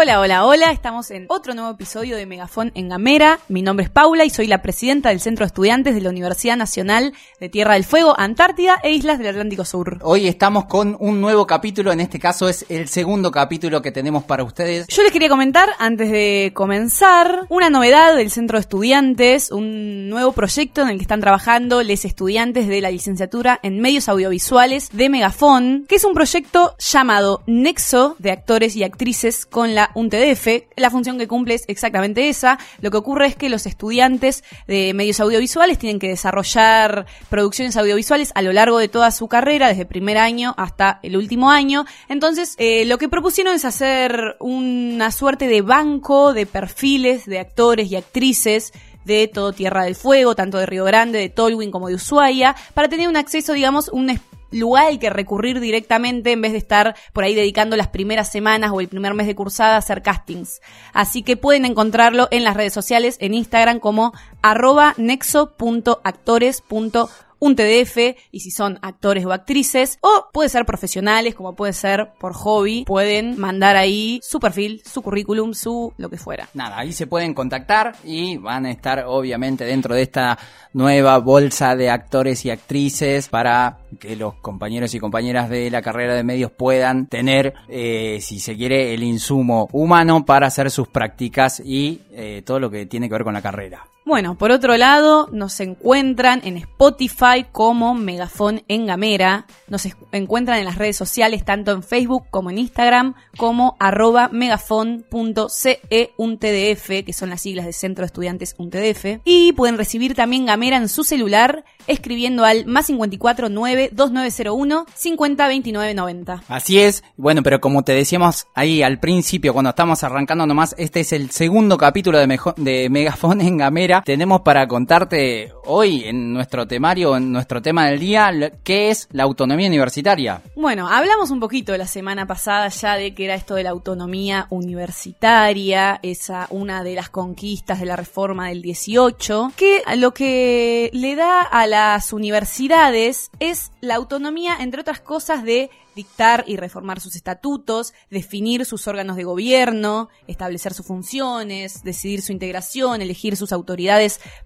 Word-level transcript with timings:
Hola, 0.00 0.20
hola, 0.20 0.46
hola, 0.46 0.70
estamos 0.70 1.10
en 1.10 1.26
otro 1.28 1.54
nuevo 1.54 1.72
episodio 1.72 2.16
de 2.16 2.24
Megafón 2.24 2.70
en 2.76 2.88
Gamera. 2.88 3.40
Mi 3.48 3.62
nombre 3.62 3.82
es 3.82 3.90
Paula 3.90 4.24
y 4.24 4.30
soy 4.30 4.46
la 4.46 4.62
presidenta 4.62 5.08
del 5.08 5.18
Centro 5.18 5.44
de 5.44 5.48
Estudiantes 5.48 5.92
de 5.92 6.00
la 6.00 6.10
Universidad 6.10 6.56
Nacional 6.56 7.14
de 7.40 7.48
Tierra 7.48 7.74
del 7.74 7.82
Fuego, 7.82 8.14
Antártida 8.16 8.78
e 8.84 8.92
Islas 8.92 9.18
del 9.18 9.26
Atlántico 9.26 9.64
Sur. 9.64 9.98
Hoy 10.02 10.28
estamos 10.28 10.66
con 10.66 10.96
un 11.00 11.20
nuevo 11.20 11.48
capítulo, 11.48 11.90
en 11.90 11.98
este 11.98 12.20
caso 12.20 12.48
es 12.48 12.64
el 12.68 12.86
segundo 12.86 13.32
capítulo 13.32 13.82
que 13.82 13.90
tenemos 13.90 14.22
para 14.22 14.44
ustedes. 14.44 14.86
Yo 14.86 15.02
les 15.02 15.10
quería 15.10 15.28
comentar, 15.28 15.68
antes 15.80 16.12
de 16.12 16.52
comenzar, 16.54 17.46
una 17.48 17.68
novedad 17.68 18.14
del 18.14 18.30
Centro 18.30 18.58
de 18.58 18.60
Estudiantes, 18.60 19.50
un 19.50 20.08
nuevo 20.08 20.30
proyecto 20.30 20.82
en 20.82 20.90
el 20.90 20.98
que 20.98 21.02
están 21.02 21.20
trabajando 21.20 21.82
los 21.82 22.04
estudiantes 22.04 22.68
de 22.68 22.80
la 22.80 22.92
licenciatura 22.92 23.58
en 23.64 23.80
medios 23.80 24.08
audiovisuales 24.08 24.90
de 24.92 25.08
Megafón, 25.08 25.86
que 25.88 25.96
es 25.96 26.04
un 26.04 26.14
proyecto 26.14 26.76
llamado 26.78 27.42
Nexo 27.48 28.14
de 28.20 28.30
actores 28.30 28.76
y 28.76 28.84
actrices 28.84 29.44
con 29.44 29.74
la 29.74 29.87
un 29.94 30.10
TDF. 30.10 30.64
La 30.76 30.90
función 30.90 31.18
que 31.18 31.28
cumple 31.28 31.54
es 31.54 31.64
exactamente 31.68 32.28
esa. 32.28 32.58
Lo 32.80 32.90
que 32.90 32.96
ocurre 32.96 33.26
es 33.26 33.36
que 33.36 33.48
los 33.48 33.66
estudiantes 33.66 34.44
de 34.66 34.92
medios 34.94 35.20
audiovisuales 35.20 35.78
tienen 35.78 35.98
que 35.98 36.08
desarrollar 36.08 37.06
producciones 37.28 37.76
audiovisuales 37.76 38.32
a 38.34 38.42
lo 38.42 38.52
largo 38.52 38.78
de 38.78 38.88
toda 38.88 39.10
su 39.10 39.28
carrera, 39.28 39.68
desde 39.68 39.86
primer 39.86 40.18
año 40.18 40.54
hasta 40.56 41.00
el 41.02 41.16
último 41.16 41.50
año. 41.50 41.84
Entonces, 42.08 42.54
eh, 42.58 42.84
lo 42.84 42.98
que 42.98 43.08
propusieron 43.08 43.54
es 43.54 43.64
hacer 43.64 44.36
una 44.40 45.10
suerte 45.10 45.48
de 45.48 45.62
banco 45.62 46.32
de 46.32 46.46
perfiles 46.46 47.26
de 47.26 47.38
actores 47.38 47.90
y 47.90 47.96
actrices 47.96 48.72
de 49.04 49.26
todo 49.26 49.52
Tierra 49.52 49.84
del 49.84 49.94
Fuego, 49.94 50.34
tanto 50.34 50.58
de 50.58 50.66
Río 50.66 50.84
Grande, 50.84 51.18
de 51.18 51.28
Tolwyn 51.30 51.70
como 51.70 51.88
de 51.88 51.94
Ushuaia, 51.94 52.54
para 52.74 52.88
tener 52.88 53.08
un 53.08 53.16
acceso, 53.16 53.54
digamos, 53.54 53.88
un 53.88 54.10
lugar 54.50 54.86
al 54.86 54.98
que 54.98 55.10
recurrir 55.10 55.60
directamente 55.60 56.32
en 56.32 56.40
vez 56.40 56.52
de 56.52 56.58
estar 56.58 56.96
por 57.12 57.24
ahí 57.24 57.34
dedicando 57.34 57.76
las 57.76 57.88
primeras 57.88 58.30
semanas 58.30 58.70
o 58.72 58.80
el 58.80 58.88
primer 58.88 59.12
mes 59.14 59.26
de 59.26 59.34
cursada 59.34 59.74
a 59.74 59.78
hacer 59.78 60.02
castings. 60.02 60.60
Así 60.92 61.22
que 61.22 61.36
pueden 61.36 61.64
encontrarlo 61.64 62.28
en 62.30 62.44
las 62.44 62.56
redes 62.56 62.72
sociales, 62.72 63.16
en 63.20 63.34
Instagram 63.34 63.80
como 63.80 64.12
arroba 64.42 64.94
nexo.actores.com 64.96 67.27
un 67.38 67.56
TDF 67.56 68.16
y 68.30 68.40
si 68.40 68.50
son 68.50 68.78
actores 68.82 69.24
o 69.24 69.32
actrices 69.32 69.98
o 70.00 70.28
puede 70.32 70.48
ser 70.48 70.64
profesionales 70.64 71.34
como 71.34 71.54
puede 71.54 71.72
ser 71.72 72.10
por 72.18 72.32
hobby 72.34 72.84
pueden 72.84 73.38
mandar 73.38 73.76
ahí 73.76 74.20
su 74.22 74.40
perfil 74.40 74.82
su 74.84 75.02
currículum 75.02 75.54
su 75.54 75.92
lo 75.96 76.08
que 76.08 76.16
fuera. 76.16 76.48
Nada 76.54 76.78
ahí 76.78 76.92
se 76.92 77.06
pueden 77.06 77.34
contactar 77.34 77.94
y 78.04 78.36
van 78.36 78.66
a 78.66 78.70
estar 78.70 79.04
obviamente 79.06 79.64
dentro 79.64 79.94
de 79.94 80.02
esta 80.02 80.38
nueva 80.72 81.18
bolsa 81.18 81.76
de 81.76 81.90
actores 81.90 82.44
y 82.44 82.50
actrices 82.50 83.28
para 83.28 83.78
que 83.98 84.16
los 84.16 84.34
compañeros 84.34 84.94
y 84.94 85.00
compañeras 85.00 85.48
de 85.48 85.70
la 85.70 85.82
carrera 85.82 86.14
de 86.14 86.22
medios 86.22 86.50
puedan 86.50 87.06
tener 87.06 87.54
eh, 87.68 88.18
si 88.20 88.40
se 88.40 88.56
quiere 88.56 88.94
el 88.94 89.02
insumo 89.02 89.68
humano 89.72 90.24
para 90.24 90.46
hacer 90.46 90.70
sus 90.70 90.88
prácticas 90.88 91.60
y 91.60 92.00
eh, 92.12 92.42
todo 92.44 92.60
lo 92.60 92.70
que 92.70 92.86
tiene 92.86 93.08
que 93.08 93.14
ver 93.14 93.24
con 93.24 93.34
la 93.34 93.42
carrera 93.42 93.86
bueno, 94.08 94.36
por 94.38 94.50
otro 94.50 94.76
lado, 94.78 95.28
nos 95.32 95.60
encuentran 95.60 96.40
en 96.42 96.56
Spotify 96.56 97.44
como 97.52 97.94
Megafon 97.94 98.62
en 98.66 98.86
Gamera. 98.86 99.46
Nos 99.68 99.86
encuentran 100.12 100.58
en 100.58 100.64
las 100.64 100.76
redes 100.76 100.96
sociales, 100.96 101.44
tanto 101.44 101.72
en 101.72 101.82
Facebook 101.82 102.24
como 102.30 102.48
en 102.48 102.56
Instagram, 102.56 103.16
como 103.36 103.76
arroba 103.78 104.30
megafon.ce1tdf, 104.32 107.04
que 107.04 107.12
son 107.12 107.28
las 107.28 107.42
siglas 107.42 107.66
de 107.66 107.74
Centro 107.74 108.00
de 108.02 108.06
Estudiantes 108.06 108.54
UNTDF. 108.56 109.20
Y 109.26 109.52
pueden 109.52 109.76
recibir 109.76 110.14
también 110.14 110.46
Gamera 110.46 110.78
en 110.78 110.88
su 110.88 111.04
celular 111.04 111.66
escribiendo 111.86 112.46
al 112.46 112.64
más 112.64 112.86
54 112.86 113.50
9 113.50 113.90
2901 113.92 114.86
50 114.94 115.48
29 115.48 115.94
90. 115.94 116.44
Así 116.48 116.78
es. 116.78 117.04
Bueno, 117.18 117.42
pero 117.42 117.60
como 117.60 117.84
te 117.84 117.92
decíamos 117.92 118.46
ahí 118.54 118.82
al 118.82 119.00
principio, 119.00 119.52
cuando 119.52 119.68
estamos 119.70 120.02
arrancando 120.02 120.46
nomás, 120.46 120.74
este 120.78 121.00
es 121.00 121.12
el 121.12 121.30
segundo 121.30 121.76
capítulo 121.76 122.16
de, 122.18 122.40
de 122.56 122.88
Megafon 122.88 123.42
en 123.42 123.58
Gamera 123.58 123.97
tenemos 124.04 124.42
para 124.42 124.66
contarte 124.66 125.52
hoy 125.64 126.04
en 126.04 126.32
nuestro 126.32 126.66
temario, 126.66 127.16
en 127.16 127.32
nuestro 127.32 127.62
tema 127.62 127.86
del 127.86 127.98
día, 127.98 128.30
qué 128.64 128.90
es 128.90 129.08
la 129.12 129.24
autonomía 129.24 129.68
universitaria. 129.68 130.42
Bueno, 130.56 130.88
hablamos 130.88 131.30
un 131.30 131.40
poquito 131.40 131.76
la 131.76 131.86
semana 131.86 132.26
pasada 132.26 132.68
ya 132.68 132.94
de 132.94 133.14
que 133.14 133.24
era 133.24 133.34
esto 133.34 133.54
de 133.54 133.62
la 133.62 133.70
autonomía 133.70 134.46
universitaria, 134.50 136.00
esa 136.02 136.46
una 136.50 136.82
de 136.82 136.94
las 136.94 137.10
conquistas 137.10 137.80
de 137.80 137.86
la 137.86 137.96
reforma 137.96 138.48
del 138.48 138.62
18, 138.62 139.52
que 139.56 139.82
lo 139.96 140.12
que 140.12 140.90
le 140.92 141.16
da 141.16 141.42
a 141.42 141.66
las 141.66 142.12
universidades 142.12 143.30
es 143.40 143.70
la 143.80 143.96
autonomía, 143.96 144.56
entre 144.60 144.80
otras 144.80 145.00
cosas, 145.00 145.44
de 145.44 145.70
dictar 145.98 146.44
y 146.46 146.56
reformar 146.56 147.00
sus 147.00 147.16
estatutos, 147.16 147.92
definir 148.08 148.64
sus 148.64 148.86
órganos 148.86 149.16
de 149.16 149.24
gobierno, 149.24 150.08
establecer 150.28 150.72
sus 150.72 150.86
funciones, 150.86 151.82
decidir 151.82 152.22
su 152.22 152.30
integración, 152.30 153.02
elegir 153.02 153.36
sus 153.36 153.52
autoridades 153.52 153.87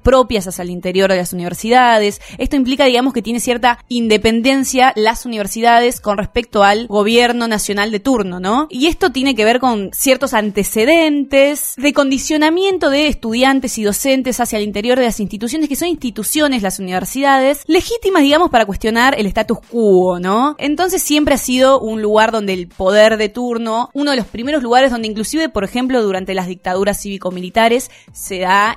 propias 0.03 0.47
hacia 0.47 0.63
el 0.63 0.71
interior 0.71 1.11
de 1.11 1.17
las 1.17 1.33
universidades. 1.33 2.21
Esto 2.39 2.57
implica, 2.57 2.85
digamos, 2.85 3.13
que 3.13 3.23
tiene 3.23 3.41
cierta 3.41 3.79
independencia 3.89 4.93
las 4.97 5.27
universidades 5.27 6.01
con 6.01 6.19
respecto 6.19 6.65
al 6.65 6.87
gobierno 6.87 7.49
nacional 7.49 7.91
de 7.91 8.01
turno, 8.01 8.41
¿no? 8.41 8.67
Y 8.71 8.87
esto 8.87 9.11
tiene 9.11 9.35
que 9.35 9.45
ver 9.45 9.61
con 9.61 9.91
ciertos 9.93 10.35
antecedentes 10.35 11.75
de 11.77 11.93
condicionamiento 11.93 12.91
de 12.91 13.07
estudiantes 13.09 13.79
y 13.79 13.85
docentes 13.85 14.41
hacia 14.41 14.59
el 14.59 14.65
interior 14.65 14.99
de 14.99 15.05
las 15.05 15.21
instituciones, 15.21 15.69
que 15.69 15.77
son 15.77 15.89
instituciones, 15.89 16.63
las 16.63 16.79
universidades, 16.79 17.63
legítimas, 17.67 18.23
digamos, 18.23 18.51
para 18.51 18.67
cuestionar 18.67 19.15
el 19.19 19.27
status 19.27 19.59
quo, 19.71 20.19
¿no? 20.19 20.57
Entonces 20.59 21.03
siempre 21.03 21.35
sido 21.39 21.81
un 21.81 22.03
lugar 22.03 22.33
donde 22.33 22.53
el 22.53 22.69
poder 22.69 23.17
de 23.17 23.29
turno, 23.29 23.91
uno 23.93 24.11
de 24.13 24.17
los 24.17 24.27
primeros 24.27 24.63
lugares 24.63 24.91
donde 24.91 25.09
inclusive, 25.09 25.49
por 25.49 25.65
ejemplo, 25.65 26.03
durante 26.03 26.35
las 26.35 26.47
dictaduras 26.47 27.01
cívico-militares 27.01 27.91
se 28.13 28.45
ha 28.45 28.77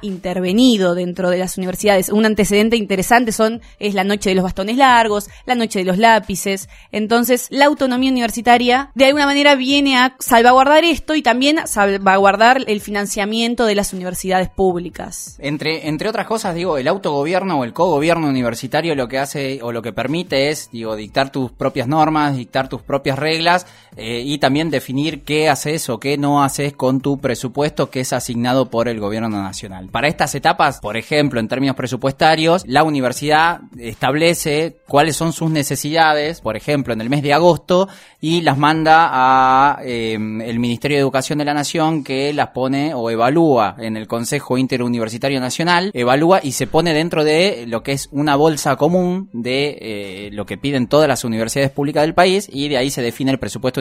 dentro 0.55 1.29
de 1.29 1.37
las 1.37 1.57
universidades. 1.57 2.09
Un 2.09 2.25
antecedente 2.25 2.77
interesante 2.77 3.31
son 3.31 3.61
es 3.77 3.93
la 3.93 4.03
noche 4.03 4.29
de 4.29 4.35
los 4.35 4.43
bastones 4.43 4.77
largos, 4.77 5.27
la 5.45 5.55
noche 5.55 5.79
de 5.79 5.85
los 5.85 5.97
lápices. 5.97 6.69
Entonces, 6.91 7.47
la 7.49 7.65
autonomía 7.65 8.09
universitaria 8.09 8.91
de 8.95 9.05
alguna 9.05 9.25
manera 9.25 9.55
viene 9.55 9.97
a 9.97 10.15
salvaguardar 10.19 10.83
esto 10.85 11.13
y 11.15 11.21
también 11.21 11.67
salvaguardar 11.67 12.63
el 12.67 12.79
financiamiento 12.79 13.65
de 13.65 13.75
las 13.75 13.91
universidades 13.93 14.49
públicas. 14.49 15.35
Entre 15.39 15.87
entre 15.87 16.07
otras 16.07 16.25
cosas, 16.25 16.55
digo, 16.55 16.77
el 16.77 16.87
autogobierno 16.87 17.59
o 17.59 17.63
el 17.63 17.73
cogobierno 17.73 18.27
universitario 18.29 18.95
lo 18.95 19.07
que 19.07 19.19
hace 19.19 19.59
o 19.61 19.71
lo 19.71 19.81
que 19.81 19.91
permite 19.91 20.49
es, 20.49 20.69
digo, 20.71 20.95
dictar 20.95 21.31
tus 21.31 21.51
propias 21.51 21.87
normas, 21.87 22.37
dictar 22.37 22.69
tus 22.69 22.81
propias 22.81 23.19
reglas 23.19 23.67
eh, 23.97 24.21
y 24.25 24.37
también 24.37 24.69
definir 24.69 25.23
qué 25.23 25.49
haces 25.49 25.89
o 25.89 25.99
qué 25.99 26.17
no 26.17 26.43
haces 26.43 26.73
con 26.73 27.01
tu 27.01 27.19
presupuesto 27.19 27.89
que 27.89 28.01
es 28.01 28.13
asignado 28.13 28.69
por 28.69 28.87
el 28.87 28.99
gobierno 28.99 29.29
nacional. 29.29 29.89
Para 29.89 30.07
estas 30.07 30.35
etapas, 30.35 30.79
por 30.79 30.97
ejemplo, 30.97 31.39
en 31.39 31.47
términos 31.47 31.75
presupuestarios, 31.75 32.63
la 32.67 32.83
universidad 32.83 33.61
establece 33.77 34.77
cuáles 34.87 35.15
son 35.15 35.33
sus 35.33 35.49
necesidades, 35.49 36.41
por 36.41 36.55
ejemplo, 36.55 36.93
en 36.93 37.01
el 37.01 37.09
mes 37.09 37.23
de 37.23 37.33
agosto 37.33 37.87
y 38.21 38.41
las 38.41 38.57
manda 38.57 39.09
a 39.11 39.79
eh, 39.83 40.13
el 40.13 40.59
Ministerio 40.59 40.97
de 40.97 41.01
Educación 41.01 41.39
de 41.39 41.45
la 41.45 41.53
Nación 41.53 42.03
que 42.03 42.33
las 42.33 42.49
pone 42.49 42.93
o 42.93 43.09
evalúa 43.09 43.75
en 43.77 43.97
el 43.97 44.07
Consejo 44.07 44.57
Interuniversitario 44.57 45.39
Nacional, 45.39 45.91
evalúa 45.93 46.39
y 46.43 46.53
se 46.53 46.67
pone 46.67 46.93
dentro 46.93 47.23
de 47.23 47.65
lo 47.67 47.83
que 47.83 47.91
es 47.91 48.09
una 48.11 48.35
bolsa 48.35 48.75
común 48.75 49.29
de 49.33 49.77
eh, 49.79 50.29
lo 50.31 50.45
que 50.45 50.57
piden 50.57 50.87
todas 50.87 51.07
las 51.07 51.23
universidades 51.23 51.71
públicas 51.71 52.01
del 52.01 52.13
país 52.13 52.49
y 52.51 52.67
de 52.67 52.77
ahí 52.77 52.89
se 52.89 53.01
define 53.01 53.31
el 53.31 53.39
presupuesto 53.39 53.79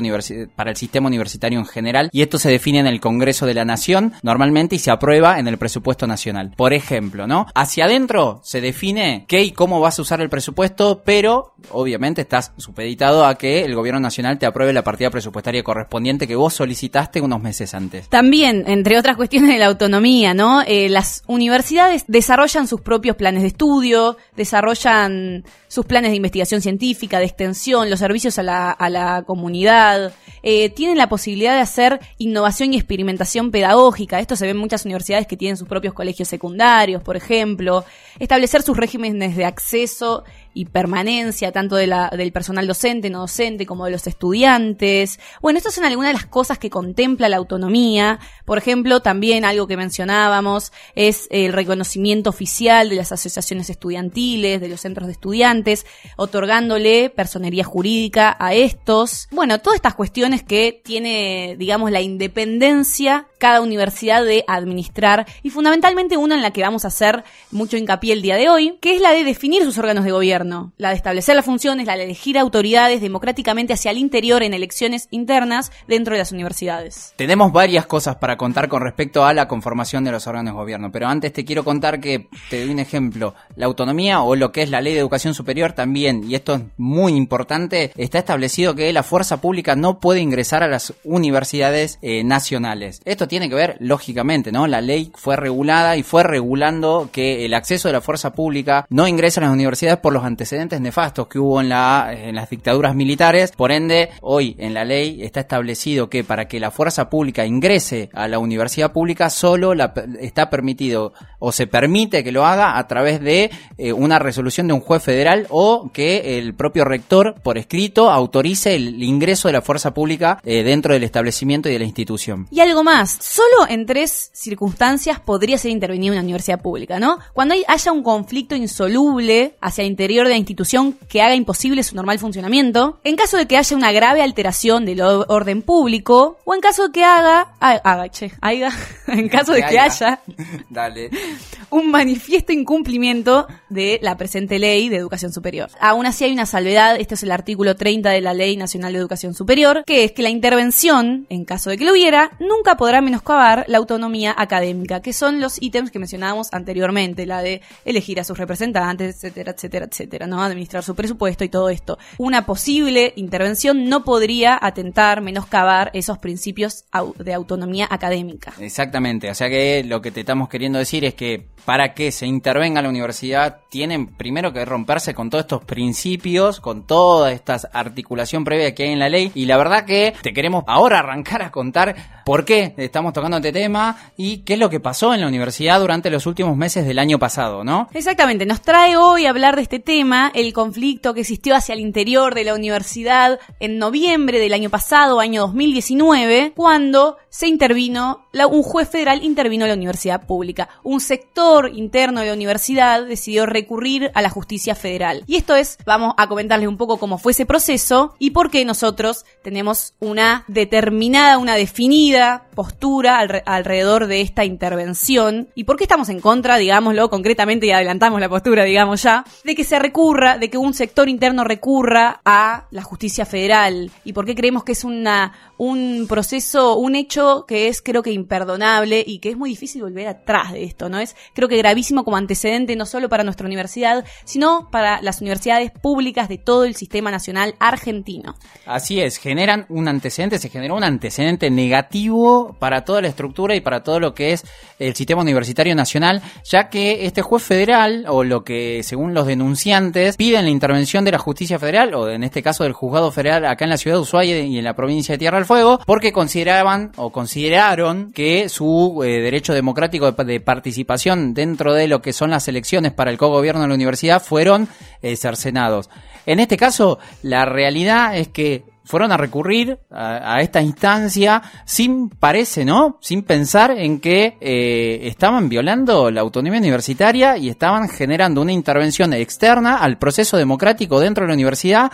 para 0.55 0.71
el 0.71 0.77
sistema 0.77 1.09
universitario 1.09 1.59
en 1.59 1.67
general 1.67 2.11
y 2.13 2.23
esto 2.23 2.39
se 2.39 2.51
define 2.51 2.81
en 2.81 2.87
el 2.87 3.01
Congreso 3.01 3.47
de 3.47 3.55
la 3.55 3.65
Nación 3.65 4.13
normalmente 4.23 4.77
y 4.77 4.79
se 4.79 4.91
aprueba 4.91 5.39
en 5.39 5.49
el 5.49 5.59
presupuesto 5.59 6.07
nacional. 6.07 6.53
Por 6.57 6.73
ejemplo, 6.73 7.27
¿no? 7.27 7.47
Hacia 7.55 7.85
adentro 7.85 8.41
se 8.43 8.61
define 8.61 9.25
qué 9.29 9.43
y 9.43 9.53
cómo 9.53 9.81
vas 9.81 9.99
a 9.99 10.03
usar 10.03 10.21
el 10.21 10.29
presupuesto, 10.29 11.03
pero 11.05 11.55
obviamente 11.71 12.23
estás 12.23 12.53
supeditado 12.57 13.27
a 13.27 13.37
que 13.37 13.65
el 13.65 13.75
gobierno 13.75 14.01
nacional 14.01 14.39
te 14.39 14.47
apruebe 14.47 14.73
la 14.73 14.85
partida 14.85 15.11
presupuestaria 15.11 15.63
correspondiente 15.63 16.27
que 16.27 16.37
vos 16.37 16.55
solicitaste 16.55 17.21
unos 17.21 17.41
meses 17.41 17.75
antes. 17.75 18.09
También, 18.09 18.65
entre 18.67 18.99
otras 18.99 19.17
cuestiones 19.17 19.51
de 19.51 19.59
la 19.59 19.67
autonomía, 19.67 20.35
¿no? 20.35 20.63
Eh, 20.63 20.89
las 20.89 21.23
universidades 21.27 22.05
desarrollan 22.09 22.67
sus 22.67 22.81
propios 22.81 23.17
planes 23.17 23.43
de 23.43 23.49
estudio, 23.49 24.17
desarrollan 24.37 25.45
sus 25.69 25.87
planes 25.87 26.11
de 26.11 26.17
investigación 26.17 26.61
científica, 26.61 27.19
de 27.19 27.25
extensión, 27.25 27.91
los 27.91 27.99
servicios 27.99 28.39
a 28.39 28.43
la, 28.43 28.71
a 28.71 28.89
la 28.89 29.23
comunidad, 29.23 29.94
eh, 30.43 30.69
tienen 30.71 30.99
la 30.99 31.09
posibilidad 31.09 31.55
de 31.55 31.61
hacer 31.61 32.01
innovación 32.19 32.73
y 32.73 32.77
experimentación 32.77 33.51
pedagógica. 33.51 34.21
Esto 34.21 34.37
se 34.37 34.45
ve 34.45 34.51
en 34.51 34.59
muchas 34.59 34.85
universidades 34.85 35.27
que 35.27 35.37
tienen 35.37 35.57
sus 35.57 35.69
propios 35.69 35.95
colegios 35.95 36.29
secundarios, 36.29 37.03
por 37.03 37.17
ejemplo, 37.17 37.85
establecer 38.19 38.63
sus 38.63 38.77
regímenes 38.77 39.37
de 39.37 39.45
acceso 39.45 40.25
y 40.55 40.67
permanencia 40.67 41.53
tanto 41.53 41.77
del 41.77 42.33
personal 42.33 42.67
docente, 42.67 43.11
no 43.11 43.21
docente, 43.21 43.67
como 43.67 43.85
de 43.85 43.91
los 43.91 44.07
estudiantes. 44.07 45.19
Bueno, 45.43 45.59
estas 45.59 45.75
son 45.75 45.85
algunas 45.85 46.11
de 46.11 46.15
las 46.15 46.27
cosas 46.27 46.59
que 46.59 46.71
contempla 46.71 47.29
la 47.29 47.37
autonomía. 47.37 48.21
Por 48.45 48.57
ejemplo, 48.57 49.01
también 49.01 49.45
algo 49.45 49.67
que 49.67 49.77
mencionábamos 49.77 50.73
es 50.95 51.27
el 51.31 51.53
reconocimiento 51.53 52.31
oficial 52.31 52.89
de 52.89 52.97
las 52.97 53.13
asociaciones 53.13 53.69
estudiantiles, 53.69 54.61
de 54.61 54.69
los 54.69 54.81
centros 54.81 55.09
de 55.09 55.13
estudiantes, 55.13 55.87
otorgándole 56.17 57.11
personería 57.11 57.65
jurídica 57.65 58.37
a 58.39 58.55
estos. 58.55 59.29
Bueno, 59.33 59.61
todas 59.61 59.77
estas 59.77 59.95
cuestiones 59.95 60.43
que 60.43 60.81
tiene, 60.85 61.57
digamos, 61.59 61.91
la 61.91 62.01
independencia 62.01 63.27
cada 63.39 63.61
universidad 63.61 64.25
de 64.25 64.43
administrar 64.49 65.27
y 65.43 65.51
fundamentalmente 65.51 66.17
una 66.17 66.35
en 66.35 66.41
la 66.41 66.51
que 66.53 66.63
vamos 66.63 66.87
a 66.87 66.89
hacer 66.89 67.25
mucho 67.51 67.77
hincapié 67.77 68.15
el 68.15 68.23
día 68.23 68.37
de 68.37 68.49
hoy, 68.49 68.79
que 68.81 68.95
es 68.95 69.03
la 69.03 69.11
de 69.11 69.23
definir 69.23 69.63
sus 69.65 69.77
órganos 69.77 70.05
de 70.05 70.13
gobierno, 70.13 70.44
la 70.77 70.91
de 70.91 70.97
establecer 70.97 71.37
las 71.37 71.45
funciones, 71.45 71.87
la 71.87 71.97
de 71.97 72.05
elegir 72.05 72.39
autoridades 72.39 73.01
democráticamente 73.01 73.73
hacia 73.73 73.91
el 73.91 73.99
interior 73.99 74.43
en 74.43 74.55
elecciones 74.55 75.09
internas 75.11 75.73
dentro 75.89 76.15
de 76.15 76.19
las 76.19 76.33
universidades. 76.33 77.15
Tenemos 77.17 77.53
varias 77.53 77.87
cosas 77.87 78.17
para 78.17 78.37
contar 78.37 78.69
con 78.69 78.83
respecto 78.83 79.25
a 79.25 79.35
la 79.35 79.49
conformación 79.49 80.05
de 80.05 80.13
los 80.13 80.27
órganos 80.27 80.53
de 80.53 80.59
gobierno, 80.59 80.93
pero 80.93 81.07
antes 81.07 81.33
te 81.33 81.45
quiero 81.45 81.65
contar 81.65 82.01
que, 82.01 82.29
te 82.51 82.61
doy 82.61 82.71
un 82.71 82.79
ejemplo, 82.79 83.35
la 83.57 83.67
autonomía 83.67 84.23
o 84.23 84.37
lo 84.37 84.53
que 84.53 84.63
es 84.63 84.71
la 84.71 84.81
ley 84.81 84.95
de 84.95 85.01
educación 85.01 85.35
superior 85.35 85.73
también, 85.73 86.25
y 86.29 86.35
esto 86.35 86.55
es 86.55 86.63
muy 86.77 87.13
importante, 87.13 87.93
está 87.97 88.19
establecido 88.19 88.75
que 88.75 88.93
la 88.93 89.03
fuerza 89.03 89.41
pública 89.41 89.77
no 89.77 90.01
puede 90.01 90.21
ingresar 90.21 90.63
a 90.63 90.69
las 90.69 90.95
universidades 91.05 91.99
eh, 92.03 92.25
nacionales. 92.25 93.01
Esto 93.05 93.29
tiene 93.29 93.49
que 93.49 93.55
ver, 93.55 93.77
lógicamente, 93.81 94.53
¿no? 94.53 94.67
La 94.67 94.81
ley 94.81 95.13
fue 95.15 95.37
regulada 95.37 95.97
y 95.97 96.03
fue 96.03 96.23
regulando 96.23 97.09
que 97.13 97.45
el 97.45 97.55
acceso 97.55 97.89
de 97.89 97.93
la 97.93 98.01
fuerza 98.01 98.35
pública 98.35 98.87
no 98.89 99.09
ingresa 99.09 99.41
a 99.41 99.45
las 99.45 99.53
universidades 99.53 99.99
por 99.99 100.13
los 100.13 100.25
antecedentes 100.35 100.81
nefastos 100.81 101.29
que 101.29 101.39
hubo 101.39 101.61
en, 101.61 101.69
la, 101.69 102.13
en 102.13 102.35
las 102.35 102.51
dictaduras 102.51 102.95
militares. 102.97 103.53
Por 103.53 103.71
ende, 103.71 104.11
hoy 104.21 104.57
en 104.59 104.75
la 104.75 104.85
ley 104.85 105.23
está 105.23 105.41
establecido 105.41 106.11
que 106.11 106.25
para 106.25 106.49
que 106.49 106.59
la 106.59 106.73
fuerza 106.73 107.09
pública 107.09 107.47
ingrese 107.47 108.11
a 108.13 108.27
la 108.27 108.41
universidad 108.41 108.93
pública, 108.93 109.31
solo 109.31 109.73
está 110.21 110.51
permitido 110.51 111.13
o 111.39 111.53
se 111.53 111.67
permite 111.67 112.25
que 112.25 112.33
lo 112.33 112.45
haga 112.45 112.79
a 112.79 112.89
través 112.89 113.21
de 113.21 113.51
eh, 113.79 113.93
una 113.93 114.19
resolución 114.19 114.67
de 114.67 114.73
un 114.73 114.81
juez 114.81 115.03
federal 115.03 115.47
o 115.51 115.91
que 115.93 116.39
el 116.39 116.55
propio 116.55 116.85
rector, 116.85 117.37
por 117.43 117.57
escrito, 117.57 118.11
autorice 118.11 118.75
el 118.75 119.03
ingreso 119.03 119.49
de 119.49 119.53
la 119.53 119.63
fuerza 119.63 119.95
pública 119.95 120.41
eh, 120.43 120.65
dentro 120.65 120.95
del 120.95 121.05
establecimiento 121.05 121.69
y 121.69 121.73
de 121.73 121.79
la 121.79 121.85
institución. 121.85 122.49
Y 122.51 122.59
algo 122.61 122.83
más, 122.83 123.19
solo 123.21 123.69
en 123.69 123.87
tres 123.87 124.31
circunstancias 124.33 125.21
podría 125.21 125.59
ser 125.59 125.71
intervenida 125.71 126.13
una 126.13 126.23
universidad 126.23 126.61
pública, 126.61 126.99
¿no? 126.99 127.19
Cuando 127.35 127.55
hay, 127.55 127.63
haya 127.69 127.93
un 127.93 128.03
conflicto 128.03 128.57
insoluble 128.57 129.57
hacia 129.61 129.83
el 129.83 129.91
interior 129.91 130.24
de 130.29 130.35
la 130.35 130.39
institución 130.39 130.97
que 131.09 131.23
haga 131.23 131.35
imposible 131.35 131.83
su 131.83 131.95
normal 131.97 132.19
funcionamiento, 132.19 132.99
en 133.05 133.17
caso 133.17 133.37
de 133.37 133.47
que 133.47 133.57
haya 133.57 133.77
una 133.77 133.93
grave 133.93 134.23
alteración 134.23 134.85
del 134.85 135.01
orden 135.01 135.63
público, 135.63 136.39
o 136.45 136.55
en 136.55 136.61
caso 136.61 136.87
de 136.87 136.93
que 136.93 137.05
haga, 137.05 137.55
haga, 137.61 138.09
che, 138.11 138.33
haga, 138.41 138.71
en 139.09 139.29
caso 139.29 139.53
de 139.53 139.63
que 139.63 139.79
haya, 139.79 140.21
Dale. 140.71 141.11
un 141.71 141.91
manifiesto 141.91 142.53
incumplimiento 142.53 143.47
de 143.69 143.99
la 144.03 144.17
presente 144.17 144.59
ley 144.59 144.89
de 144.89 144.97
educación 144.97 145.33
superior. 145.33 145.71
Aún 145.81 146.07
así 146.07 146.25
hay 146.25 146.33
una 146.33 146.47
salvedad, 146.47 146.97
este 146.99 147.15
es 147.15 147.23
el 147.23 147.33
artículo 147.33 147.77
30 147.77 148.11
de 148.11 148.21
la 148.21 148.35
Ley 148.35 148.57
Nacional 148.57 148.93
de 148.93 148.99
Educación 148.99 149.35
Superior, 149.35 149.83
que 149.85 150.05
es 150.05 150.13
que 150.13 150.23
la 150.23 150.31
intervención, 150.31 151.27
en 151.29 151.45
caso 151.45 151.71
de 151.71 151.79
que 151.79 151.85
lo 151.85 151.93
hubiera, 151.93 152.31
nunca 152.39 152.77
podrá 152.77 153.01
menoscabar 153.01 153.65
la 153.69 153.79
autonomía 153.79 154.35
académica, 154.37 155.01
que 155.01 155.13
son 155.13 155.41
los 155.41 155.61
ítems 155.61 155.91
que 155.91 155.99
mencionábamos 155.99 156.49
anteriormente, 156.53 157.27
la 157.27 157.43
de 157.43 157.61
elegir 157.85 158.21
a 158.21 158.25
sus 158.25 158.39
representantes, 158.39 159.17
etcétera, 159.17 159.53
etcétera, 159.53 159.87
etcétera, 159.87 160.14
¿no? 160.27 160.43
Administrar 160.43 160.83
su 160.83 160.95
presupuesto 160.95 161.45
y 161.45 161.49
todo 161.49 161.69
esto. 161.69 161.99
Una 162.19 162.47
posible 162.47 163.13
intervención 163.17 163.89
no 163.89 164.05
podría 164.05 164.59
atentar, 164.61 165.21
menoscabar 165.21 165.91
esos 165.95 166.19
principios 166.19 166.85
de 167.19 167.35
autonomía 167.35 167.89
académica. 167.91 168.53
Exactamente, 168.61 169.31
o 169.31 169.35
sea 169.35 169.49
que 169.49 169.83
lo 169.85 170.01
que 170.01 170.11
te 170.11 170.21
estamos 170.21 170.49
queriendo 170.49 170.79
decir 170.79 171.05
es 171.05 171.15
que 171.15 171.49
para 171.65 171.95
que 171.95 172.13
se 172.13 172.27
intervenga 172.27 172.83
la 172.83 172.89
universidad 172.89 173.61
tienen 173.71 174.07
primero 174.07 174.53
que 174.53 174.65
romperse 174.65 175.15
con 175.15 175.31
todos 175.31 175.45
estos 175.45 175.65
principios, 175.65 176.61
con 176.61 176.87
toda 176.87 177.33
esta 177.33 177.59
articulación 177.73 178.45
previa 178.45 178.75
que 178.75 178.85
hay 178.85 178.93
en 178.93 178.99
la 178.99 179.09
ley 179.09 179.33
y 179.35 179.47
la 179.47 179.57
verdad 179.57 179.85
que 179.85 180.15
te 180.23 180.33
queremos 180.33 180.65
ahora 180.67 180.99
arrancar 180.99 181.43
a 181.43 181.51
contar 181.51 182.23
por 182.25 182.45
qué 182.45 182.75
estamos 182.77 183.13
tocando 183.13 183.37
este 183.37 183.53
tema 183.53 183.97
y 184.17 184.39
qué 184.39 184.55
es 184.55 184.59
lo 184.59 184.71
que 184.71 184.81
pasó 184.81 185.15
en 185.15 185.21
la 185.21 185.29
universidad 185.29 185.81
durante 185.81 186.11
los 186.11 186.27
últimos 186.27 186.57
meses 186.57 186.87
del 186.87 186.99
año 186.99 187.19
pasado, 187.19 187.65
¿no? 187.65 187.89
Exactamente, 187.93 188.47
nos 188.47 188.63
trae 188.63 188.97
hoy 188.97 189.27
a 189.27 189.31
hablar 189.31 189.57
de 189.57 189.63
este 189.63 189.79
tema, 189.79 190.31
el 190.35 190.53
conflicto 190.53 191.15
que 191.15 191.21
existió 191.21 191.55
hacia 191.55 191.75
el 191.75 191.81
interior 191.81 192.35
de 192.35 192.45
la 192.45 192.55
universidad 192.55 193.39
en 193.61 193.79
noviembre 193.79 194.39
del 194.39 194.53
año 194.53 194.71
pasado, 194.71 195.21
año 195.21 195.43
2019, 195.43 196.53
cuando 196.57 197.19
se 197.29 197.49
intervino, 197.49 198.24
un 198.51 198.63
juez 198.63 198.89
federal 198.89 199.23
intervino 199.23 199.65
a 199.65 199.69
la 199.69 199.75
universidad 199.75 200.27
pública. 200.27 200.69
Un 200.83 201.01
sector 201.01 201.71
interno 201.75 202.21
de 202.21 202.27
la 202.27 202.35
universidad 202.35 203.05
decidió 203.07 203.47
recurrir 203.47 204.11
a 204.15 204.23
la 204.23 204.31
justicia 204.31 204.75
federal. 204.75 205.23
Y 205.27 205.37
esto 205.37 205.55
es, 205.55 205.79
vamos 205.87 206.15
a 206.17 206.29
comentarles 206.29 206.69
un 206.69 206.77
poco 206.77 206.99
cómo 206.99 207.19
fue 207.19 207.33
ese 207.33 207.47
proceso 207.47 208.15
y 208.19 208.31
por 208.31 208.51
qué 208.51 208.65
nosotros 208.65 209.25
tenemos 209.43 209.95
una 210.01 210.45
determinada, 210.49 211.39
una 211.39 211.55
definida 211.55 212.47
postura 212.55 213.19
al, 213.19 213.43
alrededor 213.47 214.07
de 214.07 214.21
esta 214.21 214.45
intervención 214.45 215.49
y 215.55 215.65
por 215.65 215.77
qué 215.77 215.85
estamos 215.85 216.09
en 216.09 216.21
contra, 216.21 216.57
digámoslo 216.57 217.11
concretamente 217.11 217.67
y 217.67 217.71
adelantamos 217.71 218.21
la 218.21 218.29
postura, 218.29 218.65
digamos 218.65 219.03
ya, 219.03 219.25
de 219.45 219.55
que 219.55 219.65
se 219.65 219.79
recurra, 219.79 220.39
de 220.39 220.51
que 220.51 220.59
un 220.59 220.75
sector 220.75 221.09
interno 221.09 221.45
recurra 221.45 222.21
a 222.25 222.67
la 222.71 222.83
justicia 222.83 223.27
federal 223.27 223.91
y 224.05 224.13
por 224.13 224.27
qué 224.27 224.35
creemos 224.35 224.65
que 224.65 224.73
es 224.73 224.85
una, 224.85 225.33
un 225.57 226.07
proceso, 226.09 226.77
un 226.77 226.95
hecho 226.95 227.45
que 227.47 227.69
es 227.69 227.83
creo 227.83 228.03
que 228.03 228.13
imperdonable 228.25 229.05
y 229.07 229.19
que 229.19 229.31
es 229.31 229.37
muy 229.37 229.51
difícil 229.51 229.83
volver 229.83 230.09
atrás 230.09 230.53
de 230.53 230.65
esto, 230.65 230.89
¿no? 230.89 230.99
Es 230.99 231.15
creo 231.35 231.49
que 231.49 231.57
gravísimo 231.57 232.05
como 232.05 232.17
antecedente 232.17 232.75
no 232.77 232.87
solo 232.87 233.09
para 233.09 233.25
nuestra 233.25 233.47
universidad, 233.47 234.05
sino 234.25 234.69
para 234.71 235.01
las 235.03 235.21
universidades 235.21 235.71
públicas 235.71 236.29
de 236.29 236.39
todo 236.39 236.65
el 236.65 236.75
sistema 236.75 237.11
nacional 237.11 237.55
argentino. 237.59 238.35
Así 238.67 239.01
es, 239.01 239.19
generan 239.19 239.67
un 239.69 239.89
antecedente, 239.89 240.39
se 240.39 240.49
generó 240.49 240.77
un 240.77 240.85
antecedente 240.85 241.51
negativo 241.51 242.57
para 242.59 242.85
toda 242.85 243.03
la 243.03 243.09
estructura 243.09 243.55
y 243.55 243.61
para 243.61 243.83
todo 243.83 244.01
lo 244.01 244.15
que 244.15 244.33
es 244.33 244.45
el 244.79 244.95
sistema 244.95 245.23
universitario 245.23 245.75
nacional, 245.75 246.23
ya 246.45 246.69
que 246.69 247.07
este 247.07 247.23
juez 247.23 247.43
federal, 247.43 248.07
o 248.09 248.25
lo 248.25 248.43
que 248.45 248.83
según 248.83 249.15
los 249.15 249.27
denunciantes, 249.27 250.17
piden 250.17 250.45
la 250.45 250.51
intervención 250.51 251.05
de 251.05 251.13
la 251.13 251.19
justicia 251.19 251.59
federal, 251.59 251.95
o 251.95 252.09
en 252.09 252.25
este 252.25 252.43
caso 252.43 252.65
del 252.65 252.73
juzgado 252.73 253.13
federal 253.13 253.45
acá 253.47 253.65
en 253.65 253.71
la 253.71 253.77
ciudad 253.77 253.97
de 253.97 254.03
Ushuaia 254.03 254.41
y 254.41 254.59
en 254.59 254.65
la 254.65 254.75
provincia 254.75 255.15
de 255.15 255.19
Tierra 255.19 255.39
del 255.39 255.47
Fuego, 255.47 255.79
porque 255.87 256.13
consideraban 256.13 256.93
o 256.97 257.11
consideraron 257.11 258.13
que 258.15 258.49
su 258.49 259.03
eh, 259.05 259.21
derecho 259.21 259.53
democrático 259.53 260.11
de, 260.13 260.41
participación 260.41 261.35
dentro 261.35 261.75
de 261.75 261.89
lo 261.89 262.01
que 262.01 262.15
son 262.15 262.31
las 262.31 262.49
elecciones 262.49 262.93
para 262.93 263.11
el 263.11 263.19
cogobierno 263.19 263.63
de 263.63 263.69
la 263.69 263.75
universidad 263.75 264.23
fueron 264.23 264.69
eh, 265.03 265.17
cercenados. 265.17 265.91
En 266.25 266.41
este 266.41 266.57
caso, 266.57 266.99
la 267.23 267.45
realidad 267.45 268.17
es 268.17 268.29
que 268.29 268.65
fueron 268.85 269.13
a 269.13 269.17
recurrir 269.17 269.79
a, 269.91 270.37
a, 270.37 270.41
esta 270.41 270.61
instancia 270.61 271.43
sin, 271.65 272.11
parece, 272.11 272.65
¿no? 272.65 272.99
Sin 273.01 273.23
pensar 273.23 273.71
en 273.73 273.99
que 273.99 274.37
eh, 274.41 275.01
estaban 275.03 275.49
violando 275.49 276.11
la 276.11 276.21
autonomía 276.21 276.61
universitaria 276.61 277.37
y 277.37 277.49
estaban 277.49 277.89
generando 277.89 278.43
una 278.43 278.53
intervención 278.53 279.13
externa 279.15 279.79
al 279.79 279.99
proceso 279.99 280.37
democrático 280.37 281.01
dentro 281.01 281.25
de 281.25 281.29
la 281.29 281.35
universidad 281.35 281.91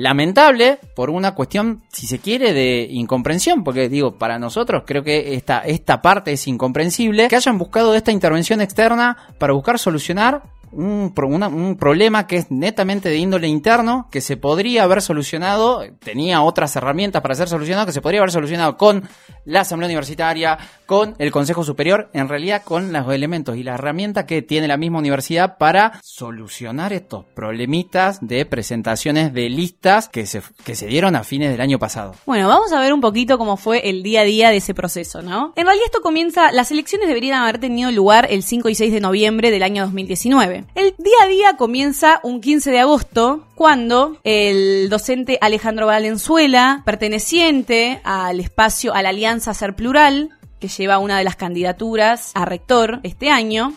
lamentable 0.00 0.78
por 0.94 1.10
una 1.10 1.34
cuestión, 1.34 1.82
si 1.92 2.06
se 2.06 2.18
quiere, 2.18 2.52
de 2.52 2.86
incomprensión, 2.90 3.62
porque 3.64 3.88
digo, 3.88 4.12
para 4.18 4.38
nosotros 4.38 4.84
creo 4.86 5.02
que 5.02 5.34
esta, 5.34 5.60
esta 5.60 6.00
parte 6.00 6.32
es 6.32 6.46
incomprensible, 6.48 7.28
que 7.28 7.36
hayan 7.36 7.58
buscado 7.58 7.94
esta 7.94 8.10
intervención 8.10 8.60
externa 8.60 9.16
para 9.38 9.52
buscar 9.52 9.78
solucionar 9.78 10.42
un, 10.72 11.12
un, 11.16 11.76
problema 11.76 12.26
que 12.26 12.36
es 12.36 12.50
netamente 12.50 13.08
de 13.08 13.16
índole 13.16 13.48
interno, 13.48 14.08
que 14.10 14.20
se 14.20 14.36
podría 14.36 14.84
haber 14.84 15.02
solucionado, 15.02 15.82
tenía 15.98 16.42
otras 16.42 16.74
herramientas 16.76 17.22
para 17.22 17.34
ser 17.34 17.48
solucionado, 17.48 17.86
que 17.86 17.92
se 17.92 18.00
podría 18.00 18.20
haber 18.20 18.30
solucionado 18.30 18.76
con 18.76 19.08
la 19.44 19.60
Asamblea 19.60 19.88
Universitaria, 19.88 20.58
con 20.86 21.14
el 21.18 21.30
Consejo 21.30 21.64
Superior, 21.64 22.10
en 22.12 22.28
realidad 22.28 22.62
con 22.64 22.92
los 22.92 23.12
elementos 23.12 23.56
y 23.56 23.62
las 23.62 23.74
herramientas 23.74 24.24
que 24.24 24.42
tiene 24.42 24.68
la 24.68 24.76
misma 24.76 24.98
universidad 24.98 25.58
para 25.58 26.00
solucionar 26.02 26.92
estos 26.92 27.24
problemitas 27.34 28.18
de 28.20 28.44
presentaciones 28.46 29.32
de 29.32 29.48
listas 29.48 30.08
que 30.08 30.26
se, 30.26 30.42
que 30.64 30.74
se 30.74 30.86
dieron 30.86 31.16
a 31.16 31.24
fines 31.24 31.50
del 31.50 31.60
año 31.60 31.78
pasado. 31.78 32.14
Bueno, 32.26 32.48
vamos 32.48 32.72
a 32.72 32.80
ver 32.80 32.92
un 32.92 33.00
poquito 33.00 33.38
cómo 33.38 33.56
fue 33.56 33.88
el 33.88 34.02
día 34.02 34.20
a 34.20 34.24
día 34.24 34.50
de 34.50 34.58
ese 34.58 34.74
proceso, 34.74 35.22
¿no? 35.22 35.52
En 35.56 35.64
realidad 35.64 35.86
esto 35.86 36.00
comienza, 36.00 36.52
las 36.52 36.70
elecciones 36.70 37.08
deberían 37.08 37.42
haber 37.42 37.58
tenido 37.58 37.90
lugar 37.90 38.26
el 38.30 38.42
5 38.42 38.68
y 38.68 38.74
6 38.74 38.92
de 38.92 39.00
noviembre 39.00 39.50
del 39.50 39.62
año 39.62 39.84
2019. 39.84 40.59
El 40.74 40.94
día 40.98 41.16
a 41.22 41.26
día 41.26 41.56
comienza 41.56 42.20
un 42.22 42.40
15 42.40 42.70
de 42.70 42.80
agosto, 42.80 43.46
cuando 43.54 44.18
el 44.24 44.88
docente 44.88 45.38
Alejandro 45.40 45.86
Valenzuela, 45.86 46.82
perteneciente 46.84 48.00
al 48.04 48.40
espacio, 48.40 48.94
a 48.94 49.02
la 49.02 49.10
Alianza 49.10 49.54
Ser 49.54 49.74
Plural, 49.74 50.30
que 50.58 50.68
lleva 50.68 50.98
una 50.98 51.18
de 51.18 51.24
las 51.24 51.36
candidaturas 51.36 52.32
a 52.34 52.44
rector 52.44 53.00
este 53.02 53.30
año, 53.30 53.74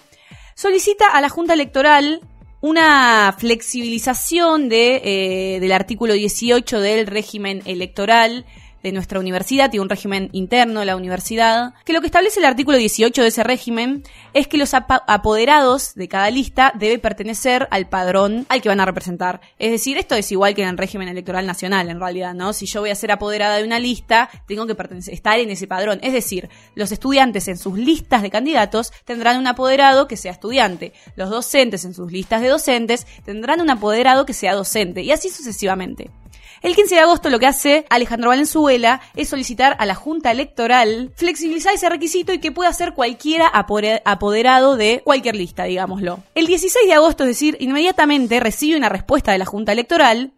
solicita 0.55 1.07
a 1.07 1.21
la 1.21 1.29
Junta 1.29 1.53
Electoral 1.53 2.21
una 2.61 3.35
flexibilización 3.37 4.69
de, 4.69 5.01
eh, 5.03 5.59
del 5.59 5.71
artículo 5.73 6.13
18 6.13 6.79
del 6.79 7.07
régimen 7.07 7.61
electoral 7.65 8.45
de 8.83 8.91
nuestra 8.91 9.19
universidad, 9.19 9.71
tiene 9.71 9.81
un 9.81 9.89
régimen 9.89 10.29
interno 10.33 10.81
de 10.81 10.85
la 10.85 10.95
universidad, 10.95 11.73
que 11.85 11.93
lo 11.93 12.01
que 12.01 12.07
establece 12.07 12.39
el 12.39 12.45
artículo 12.45 12.77
18 12.77 13.21
de 13.21 13.27
ese 13.29 13.43
régimen 13.43 14.03
es 14.33 14.47
que 14.47 14.57
los 14.57 14.73
apoderados 14.73 15.95
de 15.95 16.07
cada 16.07 16.29
lista 16.29 16.73
debe 16.75 16.99
pertenecer 16.99 17.67
al 17.71 17.87
padrón 17.87 18.45
al 18.49 18.61
que 18.61 18.69
van 18.69 18.81
a 18.81 18.85
representar. 18.85 19.41
Es 19.57 19.71
decir, 19.71 19.97
esto 19.97 20.15
es 20.15 20.31
igual 20.31 20.53
que 20.53 20.63
en 20.63 20.69
el 20.69 20.77
régimen 20.77 21.07
electoral 21.07 21.47
nacional, 21.47 21.89
en 21.89 21.99
realidad, 21.99 22.33
¿no? 22.33 22.53
Si 22.53 22.65
yo 22.65 22.81
voy 22.81 22.89
a 22.89 22.95
ser 22.95 23.11
apoderada 23.11 23.57
de 23.57 23.63
una 23.63 23.79
lista, 23.79 24.29
tengo 24.47 24.67
que 24.67 24.75
estar 25.07 25.39
en 25.39 25.49
ese 25.49 25.67
padrón. 25.67 25.99
Es 26.03 26.13
decir, 26.13 26.49
los 26.75 26.91
estudiantes 26.91 27.47
en 27.47 27.57
sus 27.57 27.77
listas 27.77 28.21
de 28.21 28.29
candidatos 28.29 28.91
tendrán 29.05 29.37
un 29.37 29.47
apoderado 29.47 30.07
que 30.07 30.17
sea 30.17 30.33
estudiante. 30.33 30.93
Los 31.15 31.29
docentes 31.29 31.85
en 31.85 31.93
sus 31.93 32.11
listas 32.11 32.41
de 32.41 32.49
docentes 32.49 33.07
tendrán 33.23 33.61
un 33.61 33.69
apoderado 33.69 34.25
que 34.25 34.33
sea 34.33 34.53
docente. 34.53 35.01
Y 35.01 35.11
así 35.11 35.29
sucesivamente. 35.29 36.11
El 36.63 36.77
15 36.77 36.95
de 36.95 37.01
agosto 37.01 37.29
lo 37.29 37.39
que 37.39 37.45
hace 37.45 37.85
Alejandro 37.89 38.29
Valenzuela 38.29 39.01
es 39.17 39.27
solicitar 39.27 39.75
a 39.79 39.85
la 39.85 39.95
Junta 39.95 40.31
Electoral 40.31 41.11
flexibilizar 41.13 41.73
ese 41.73 41.89
requisito 41.89 42.31
y 42.31 42.39
que 42.39 42.53
pueda 42.53 42.71
ser 42.71 42.93
cualquiera 42.93 43.47
apoderado 43.49 44.77
de 44.77 45.01
cualquier 45.03 45.35
lista, 45.35 45.65
digámoslo. 45.65 46.23
El 46.35 46.47
16 46.47 46.87
de 46.87 46.93
agosto, 46.93 47.25
es 47.25 47.31
decir, 47.31 47.57
inmediatamente 47.59 48.39
recibe 48.39 48.77
una 48.77 48.87
respuesta 48.87 49.33
de 49.33 49.39
la 49.39 49.45
Junta 49.45 49.73
Electoral 49.73 50.31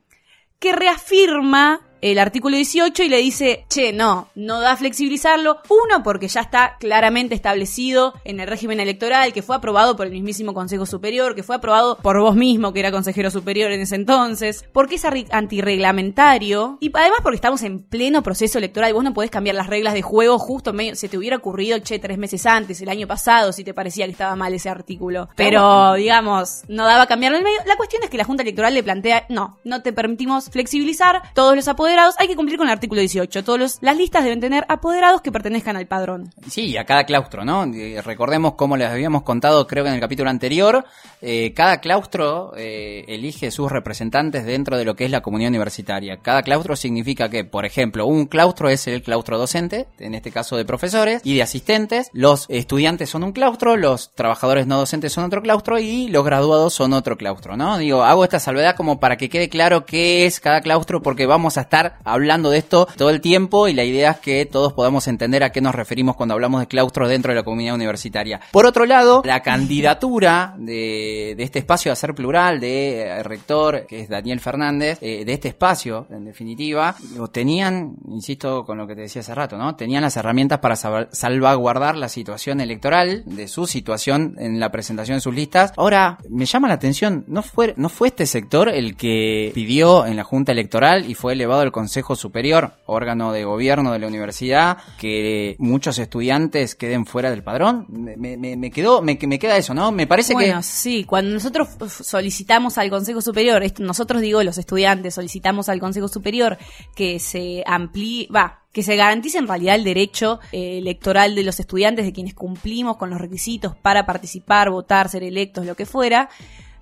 que 0.57 0.71
reafirma 0.71 1.84
el 2.11 2.19
artículo 2.19 2.55
18 2.55 3.01
y 3.01 3.09
le 3.09 3.17
dice, 3.17 3.65
che, 3.67 3.91
no, 3.91 4.29
no 4.35 4.59
da 4.59 4.77
flexibilizarlo. 4.77 5.57
Uno, 5.69 6.03
porque 6.03 6.27
ya 6.27 6.41
está 6.41 6.77
claramente 6.79 7.33
establecido 7.33 8.13
en 8.23 8.39
el 8.39 8.47
régimen 8.47 8.79
electoral, 8.79 9.33
que 9.33 9.41
fue 9.41 9.55
aprobado 9.55 9.95
por 9.95 10.05
el 10.05 10.11
mismísimo 10.11 10.53
Consejo 10.53 10.85
Superior, 10.85 11.33
que 11.33 11.41
fue 11.41 11.55
aprobado 11.55 11.97
por 11.97 12.19
vos 12.19 12.35
mismo, 12.35 12.73
que 12.73 12.81
era 12.81 12.91
consejero 12.91 13.31
superior 13.31 13.71
en 13.71 13.81
ese 13.81 13.95
entonces, 13.95 14.65
porque 14.71 14.95
es 14.95 15.05
antirreglamentario 15.31 16.77
y 16.79 16.91
además 16.93 17.21
porque 17.23 17.37
estamos 17.37 17.63
en 17.63 17.79
pleno 17.79 18.21
proceso 18.21 18.59
electoral 18.59 18.91
y 18.91 18.93
vos 18.93 19.03
no 19.03 19.15
podés 19.15 19.31
cambiar 19.31 19.55
las 19.55 19.65
reglas 19.65 19.95
de 19.95 20.03
juego 20.03 20.37
justo 20.37 20.73
medio, 20.73 20.93
se 20.95 21.09
te 21.09 21.17
hubiera 21.17 21.37
ocurrido, 21.37 21.79
che, 21.79 21.97
tres 21.97 22.19
meses 22.19 22.45
antes, 22.45 22.81
el 22.81 22.89
año 22.89 23.07
pasado, 23.07 23.51
si 23.51 23.63
te 23.63 23.73
parecía 23.73 24.05
que 24.05 24.11
estaba 24.11 24.35
mal 24.35 24.53
ese 24.53 24.69
artículo. 24.69 25.29
Pero, 25.35 25.95
digamos, 25.95 26.61
no 26.67 26.85
daba 26.85 27.07
cambiarlo 27.07 27.39
en 27.39 27.43
medio. 27.43 27.57
La 27.65 27.77
cuestión 27.77 28.03
es 28.03 28.11
que 28.11 28.17
la 28.17 28.25
Junta 28.25 28.43
Electoral 28.43 28.75
le 28.75 28.83
plantea, 28.83 29.25
no, 29.29 29.57
no 29.63 29.81
te 29.81 29.91
permitimos 29.91 30.51
flexibilizar 30.51 31.33
todos 31.33 31.55
los 31.55 31.67
apoderes 31.67 31.94
hay 32.17 32.27
que 32.27 32.35
cumplir 32.35 32.57
con 32.57 32.67
el 32.67 32.73
artículo 32.73 32.99
18. 32.99 33.43
Todas 33.43 33.79
las 33.81 33.97
listas 33.97 34.23
deben 34.23 34.39
tener 34.39 34.65
apoderados 34.67 35.21
que 35.21 35.31
pertenezcan 35.31 35.75
al 35.75 35.87
padrón. 35.87 36.33
Sí, 36.49 36.77
a 36.77 36.85
cada 36.85 37.05
claustro, 37.05 37.45
¿no? 37.45 37.65
Recordemos 38.03 38.55
como 38.55 38.77
les 38.77 38.89
habíamos 38.89 39.23
contado, 39.23 39.65
creo 39.67 39.83
que 39.83 39.89
en 39.89 39.95
el 39.95 40.01
capítulo 40.01 40.29
anterior, 40.29 40.85
eh, 41.21 41.53
cada 41.55 41.79
claustro 41.79 42.53
eh, 42.55 43.05
elige 43.07 43.51
sus 43.51 43.71
representantes 43.71 44.45
dentro 44.45 44.77
de 44.77 44.85
lo 44.85 44.95
que 44.95 45.05
es 45.05 45.11
la 45.11 45.21
comunidad 45.21 45.49
universitaria. 45.49 46.17
Cada 46.21 46.43
claustro 46.43 46.75
significa 46.75 47.29
que, 47.29 47.43
por 47.43 47.65
ejemplo, 47.65 48.05
un 48.05 48.25
claustro 48.25 48.69
es 48.69 48.87
el 48.87 49.01
claustro 49.01 49.37
docente, 49.37 49.87
en 49.99 50.15
este 50.15 50.31
caso 50.31 50.57
de 50.57 50.65
profesores 50.65 51.21
y 51.23 51.35
de 51.35 51.41
asistentes. 51.41 52.09
Los 52.13 52.45
estudiantes 52.49 53.09
son 53.09 53.23
un 53.23 53.31
claustro, 53.31 53.77
los 53.77 54.11
trabajadores 54.13 54.67
no 54.67 54.77
docentes 54.77 55.13
son 55.13 55.25
otro 55.25 55.41
claustro 55.41 55.79
y 55.79 56.07
los 56.09 56.25
graduados 56.25 56.73
son 56.73 56.93
otro 56.93 57.17
claustro, 57.17 57.57
¿no? 57.57 57.77
Digo, 57.77 58.03
hago 58.03 58.23
esta 58.23 58.39
salvedad 58.39 58.75
como 58.75 58.99
para 58.99 59.17
que 59.17 59.29
quede 59.29 59.49
claro 59.49 59.85
qué 59.85 60.25
es 60.25 60.39
cada 60.39 60.61
claustro 60.61 61.01
porque 61.01 61.25
vamos 61.25 61.57
a 61.57 61.61
estar 61.61 61.84
hablando 62.03 62.49
de 62.49 62.57
esto 62.57 62.87
todo 62.97 63.09
el 63.09 63.21
tiempo 63.21 63.67
y 63.67 63.73
la 63.73 63.83
idea 63.83 64.11
es 64.11 64.19
que 64.19 64.45
todos 64.45 64.73
podamos 64.73 65.07
entender 65.07 65.43
a 65.43 65.51
qué 65.51 65.61
nos 65.61 65.75
referimos 65.75 66.15
cuando 66.15 66.33
hablamos 66.33 66.61
de 66.61 66.67
claustros 66.67 67.09
dentro 67.09 67.31
de 67.31 67.35
la 67.35 67.43
comunidad 67.43 67.75
universitaria. 67.75 68.41
Por 68.51 68.65
otro 68.65 68.85
lado, 68.85 69.21
la 69.25 69.41
candidatura 69.41 70.55
de, 70.57 71.35
este 71.37 71.59
espacio 71.59 71.91
a 71.91 71.95
ser 71.95 72.13
plural 72.15 72.59
de 72.59 73.01
eh, 73.01 73.23
rector, 73.23 73.85
que 73.87 74.01
es 74.01 74.09
Daniel 74.09 74.39
Fernández, 74.39 74.97
eh, 75.01 75.23
de 75.25 75.33
este 75.33 75.49
espacio, 75.49 76.07
en 76.09 76.25
definitiva, 76.25 76.95
tenían, 77.31 77.95
insisto 78.09 78.65
con 78.65 78.77
lo 78.77 78.87
que 78.87 78.95
te 78.95 79.01
decía 79.01 79.21
hace 79.21 79.35
rato, 79.35 79.57
¿no? 79.57 79.75
Tenían 79.75 80.03
las 80.03 80.17
herramientas 80.17 80.59
para 80.59 80.75
salvaguardar 80.75 81.95
la 81.97 82.09
situación 82.09 82.61
electoral 82.61 83.23
de 83.25 83.47
su 83.47 83.67
situación 83.67 84.35
en 84.39 84.59
la 84.59 84.71
presentación 84.71 85.17
de 85.17 85.21
sus 85.21 85.33
listas. 85.33 85.73
Ahora, 85.77 86.17
me 86.29 86.45
llama 86.45 86.67
la 86.67 86.75
atención, 86.75 87.25
¿no 87.27 87.41
fue, 87.41 87.73
no 87.77 87.89
fue 87.89 88.09
este 88.09 88.25
sector 88.25 88.69
el 88.69 88.95
que 88.95 89.51
pidió 89.53 90.05
en 90.05 90.15
la 90.15 90.23
Junta 90.23 90.51
Electoral 90.51 91.09
y 91.09 91.15
fue 91.15 91.33
elevado 91.33 91.61
al 91.65 91.71
Consejo 91.71 92.15
Superior, 92.15 92.73
órgano 92.85 93.31
de 93.31 93.43
gobierno 93.43 93.91
de 93.91 93.99
la 93.99 94.07
universidad, 94.07 94.77
que 94.97 95.55
muchos 95.59 95.99
estudiantes 95.99 96.75
queden 96.75 97.05
fuera 97.05 97.29
del 97.29 97.43
padrón. 97.43 97.85
Me, 97.89 98.37
me, 98.37 98.71
quedó, 98.71 99.01
me, 99.01 99.17
me 99.21 99.39
queda 99.39 99.57
eso, 99.57 99.73
¿no? 99.73 99.91
Me 99.91 100.07
parece 100.07 100.33
que... 100.33 100.45
Bueno, 100.45 100.63
sí, 100.63 101.03
cuando 101.03 101.31
nosotros 101.31 101.69
solicitamos 101.89 102.77
al 102.77 102.89
Consejo 102.89 103.21
Superior, 103.21 103.63
nosotros 103.79 104.21
digo 104.21 104.41
los 104.43 104.57
estudiantes, 104.57 105.15
solicitamos 105.15 105.69
al 105.69 105.79
Consejo 105.79 106.07
Superior 106.07 106.57
que 106.95 107.19
se 107.19 107.63
amplíe, 107.65 108.27
va, 108.33 108.61
que 108.71 108.83
se 108.83 108.95
garantice 108.95 109.37
en 109.37 109.47
realidad 109.47 109.75
el 109.75 109.83
derecho 109.83 110.39
eh, 110.51 110.79
electoral 110.79 111.33
de 111.33 111.43
los 111.43 111.59
estudiantes, 111.59 112.05
de 112.05 112.11
quienes 112.11 112.33
cumplimos 112.33 112.97
con 112.97 113.09
los 113.09 113.21
requisitos 113.21 113.75
para 113.75 114.05
participar, 114.05 114.69
votar, 114.69 115.09
ser 115.09 115.23
electos, 115.23 115.65
lo 115.65 115.75
que 115.75 115.85
fuera. 115.85 116.29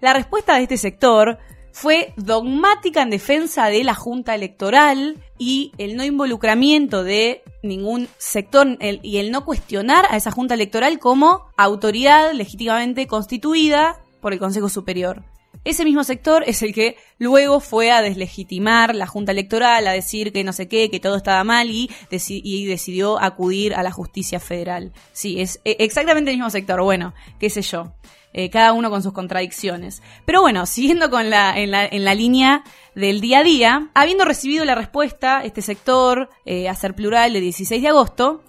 La 0.01 0.13
respuesta 0.13 0.55
de 0.55 0.63
este 0.63 0.77
sector 0.77 1.37
fue 1.73 2.13
dogmática 2.15 3.01
en 3.01 3.09
defensa 3.09 3.67
de 3.67 3.83
la 3.83 3.95
Junta 3.95 4.35
Electoral 4.35 5.17
y 5.39 5.71
el 5.79 5.97
no 5.97 6.05
involucramiento 6.05 7.03
de 7.03 7.43
ningún 7.63 8.07
sector 8.17 8.77
y 8.79 9.17
el 9.17 9.31
no 9.31 9.43
cuestionar 9.43 10.05
a 10.09 10.15
esa 10.15 10.31
Junta 10.31 10.53
Electoral 10.53 10.99
como 10.99 11.47
autoridad 11.57 12.31
legítimamente 12.33 13.07
constituida 13.07 13.99
por 14.21 14.33
el 14.33 14.39
Consejo 14.39 14.69
Superior. 14.69 15.23
Ese 15.65 15.85
mismo 15.85 16.03
sector 16.03 16.43
es 16.45 16.61
el 16.61 16.73
que 16.73 16.97
luego 17.17 17.59
fue 17.59 17.89
a 17.91 18.01
deslegitimar 18.01 18.95
la 18.95 19.07
Junta 19.07 19.31
Electoral, 19.31 19.87
a 19.87 19.93
decir 19.93 20.31
que 20.31 20.43
no 20.43 20.53
sé 20.53 20.67
qué, 20.67 20.91
que 20.91 20.99
todo 20.99 21.15
estaba 21.15 21.43
mal 21.43 21.69
y, 21.69 21.89
y 22.27 22.65
decidió 22.65 23.19
acudir 23.19 23.73
a 23.73 23.81
la 23.81 23.91
justicia 23.91 24.39
federal. 24.39 24.91
Sí, 25.11 25.41
es 25.41 25.59
e, 25.63 25.77
exactamente 25.79 26.31
el 26.31 26.37
mismo 26.37 26.49
sector. 26.49 26.81
Bueno, 26.83 27.13
qué 27.39 27.49
sé 27.49 27.61
yo. 27.61 27.93
Eh, 28.33 28.49
cada 28.49 28.73
uno 28.73 28.89
con 28.89 29.03
sus 29.03 29.13
contradicciones. 29.13 30.01
Pero 30.25 30.41
bueno, 30.41 30.65
siguiendo 30.65 31.11
con 31.11 31.29
la, 31.29 31.55
en, 31.57 31.69
la, 31.69 31.85
en 31.85 32.03
la 32.03 32.15
línea 32.15 32.63
del 32.95 33.21
día 33.21 33.39
a 33.39 33.43
día, 33.43 33.89
habiendo 33.93 34.25
recibido 34.25 34.65
la 34.65 34.73
respuesta, 34.73 35.43
este 35.43 35.61
sector, 35.61 36.29
eh, 36.45 36.67
a 36.67 36.73
ser 36.73 36.95
plural, 36.95 37.33
de 37.33 37.41
16 37.41 37.81
de 37.81 37.87
agosto, 37.87 38.43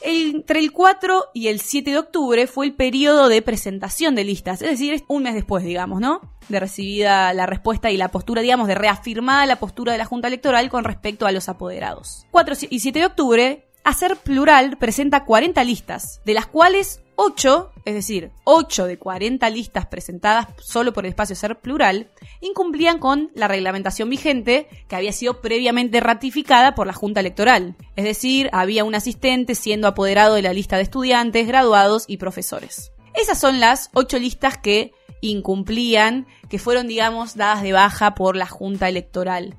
entre 0.00 0.60
el 0.60 0.72
4 0.72 1.30
y 1.34 1.48
el 1.48 1.60
7 1.60 1.90
de 1.90 1.98
octubre 1.98 2.46
fue 2.46 2.66
el 2.66 2.74
periodo 2.74 3.28
de 3.28 3.42
presentación 3.42 4.14
de 4.14 4.24
listas, 4.24 4.62
es 4.62 4.70
decir, 4.70 5.04
un 5.08 5.22
mes 5.22 5.34
después, 5.34 5.64
digamos, 5.64 6.00
¿no? 6.00 6.20
De 6.48 6.60
recibida 6.60 7.32
la 7.32 7.46
respuesta 7.46 7.90
y 7.90 7.96
la 7.96 8.08
postura, 8.08 8.42
digamos, 8.42 8.68
de 8.68 8.74
reafirmada 8.74 9.46
la 9.46 9.56
postura 9.56 9.92
de 9.92 9.98
la 9.98 10.04
Junta 10.04 10.28
Electoral 10.28 10.68
con 10.68 10.84
respecto 10.84 11.26
a 11.26 11.32
los 11.32 11.48
apoderados. 11.48 12.26
4 12.30 12.54
y 12.70 12.80
7 12.80 12.98
de 12.98 13.06
octubre, 13.06 13.65
Hacer 13.86 14.16
Plural 14.16 14.78
presenta 14.78 15.24
40 15.24 15.62
listas, 15.62 16.20
de 16.24 16.34
las 16.34 16.46
cuales 16.48 17.04
8, 17.14 17.70
es 17.84 17.94
decir, 17.94 18.32
8 18.42 18.84
de 18.84 18.98
40 18.98 19.48
listas 19.50 19.86
presentadas 19.86 20.48
solo 20.58 20.92
por 20.92 21.04
el 21.04 21.10
espacio 21.10 21.36
Ser 21.36 21.60
Plural, 21.60 22.10
incumplían 22.40 22.98
con 22.98 23.30
la 23.36 23.46
reglamentación 23.46 24.10
vigente 24.10 24.66
que 24.88 24.96
había 24.96 25.12
sido 25.12 25.40
previamente 25.40 26.00
ratificada 26.00 26.74
por 26.74 26.88
la 26.88 26.94
Junta 26.94 27.20
Electoral. 27.20 27.76
Es 27.94 28.04
decir, 28.04 28.50
había 28.52 28.82
un 28.82 28.96
asistente 28.96 29.54
siendo 29.54 29.86
apoderado 29.86 30.34
de 30.34 30.42
la 30.42 30.52
lista 30.52 30.78
de 30.78 30.82
estudiantes, 30.82 31.46
graduados 31.46 32.06
y 32.08 32.16
profesores. 32.16 32.90
Esas 33.14 33.38
son 33.38 33.60
las 33.60 33.90
8 33.94 34.18
listas 34.18 34.58
que 34.58 34.94
incumplían, 35.20 36.26
que 36.48 36.58
fueron, 36.58 36.88
digamos, 36.88 37.36
dadas 37.36 37.62
de 37.62 37.72
baja 37.72 38.16
por 38.16 38.34
la 38.34 38.48
Junta 38.48 38.88
Electoral. 38.88 39.54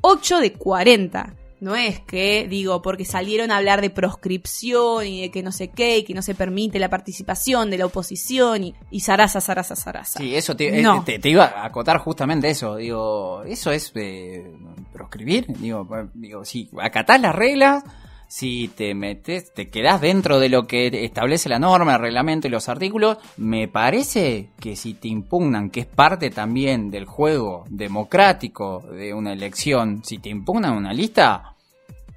8 0.00 0.38
de 0.38 0.52
40. 0.52 1.34
No 1.64 1.76
es 1.76 1.98
que, 1.98 2.46
digo, 2.46 2.82
porque 2.82 3.06
salieron 3.06 3.50
a 3.50 3.56
hablar 3.56 3.80
de 3.80 3.88
proscripción 3.88 5.06
y 5.06 5.22
de 5.22 5.30
que 5.30 5.42
no 5.42 5.50
sé 5.50 5.68
qué, 5.70 5.96
y 5.96 6.04
que 6.04 6.12
no 6.12 6.20
se 6.20 6.34
permite 6.34 6.78
la 6.78 6.90
participación 6.90 7.70
de 7.70 7.78
la 7.78 7.86
oposición 7.86 8.64
y, 8.64 8.74
y 8.90 9.00
zaraza, 9.00 9.40
zaraza, 9.40 9.74
zaraza. 9.74 10.18
Sí, 10.18 10.36
eso 10.36 10.54
te, 10.54 10.78
eh, 10.78 11.18
te, 11.22 11.28
iba 11.30 11.46
a 11.46 11.64
acotar 11.64 11.96
justamente 12.00 12.50
eso. 12.50 12.76
Digo, 12.76 13.44
eso 13.44 13.70
es 13.70 13.90
eh, 13.94 14.52
proscribir. 14.92 15.46
Digo, 15.58 15.88
digo, 16.12 16.44
si 16.44 16.68
acatás 16.82 17.18
las 17.22 17.34
reglas, 17.34 17.82
si 18.26 18.68
te 18.68 18.94
metes, 18.94 19.54
te 19.54 19.70
quedás 19.70 20.02
dentro 20.02 20.40
de 20.40 20.50
lo 20.50 20.66
que 20.66 20.88
establece 21.02 21.48
la 21.48 21.58
norma, 21.58 21.94
el 21.94 22.02
reglamento 22.02 22.46
y 22.46 22.50
los 22.50 22.68
artículos, 22.68 23.16
me 23.38 23.68
parece 23.68 24.50
que 24.60 24.76
si 24.76 24.92
te 24.92 25.08
impugnan, 25.08 25.70
que 25.70 25.80
es 25.80 25.86
parte 25.86 26.28
también 26.28 26.90
del 26.90 27.06
juego 27.06 27.64
democrático 27.70 28.80
de 28.80 29.14
una 29.14 29.32
elección, 29.32 30.02
si 30.04 30.18
te 30.18 30.28
impugnan 30.28 30.76
una 30.76 30.92
lista, 30.92 31.53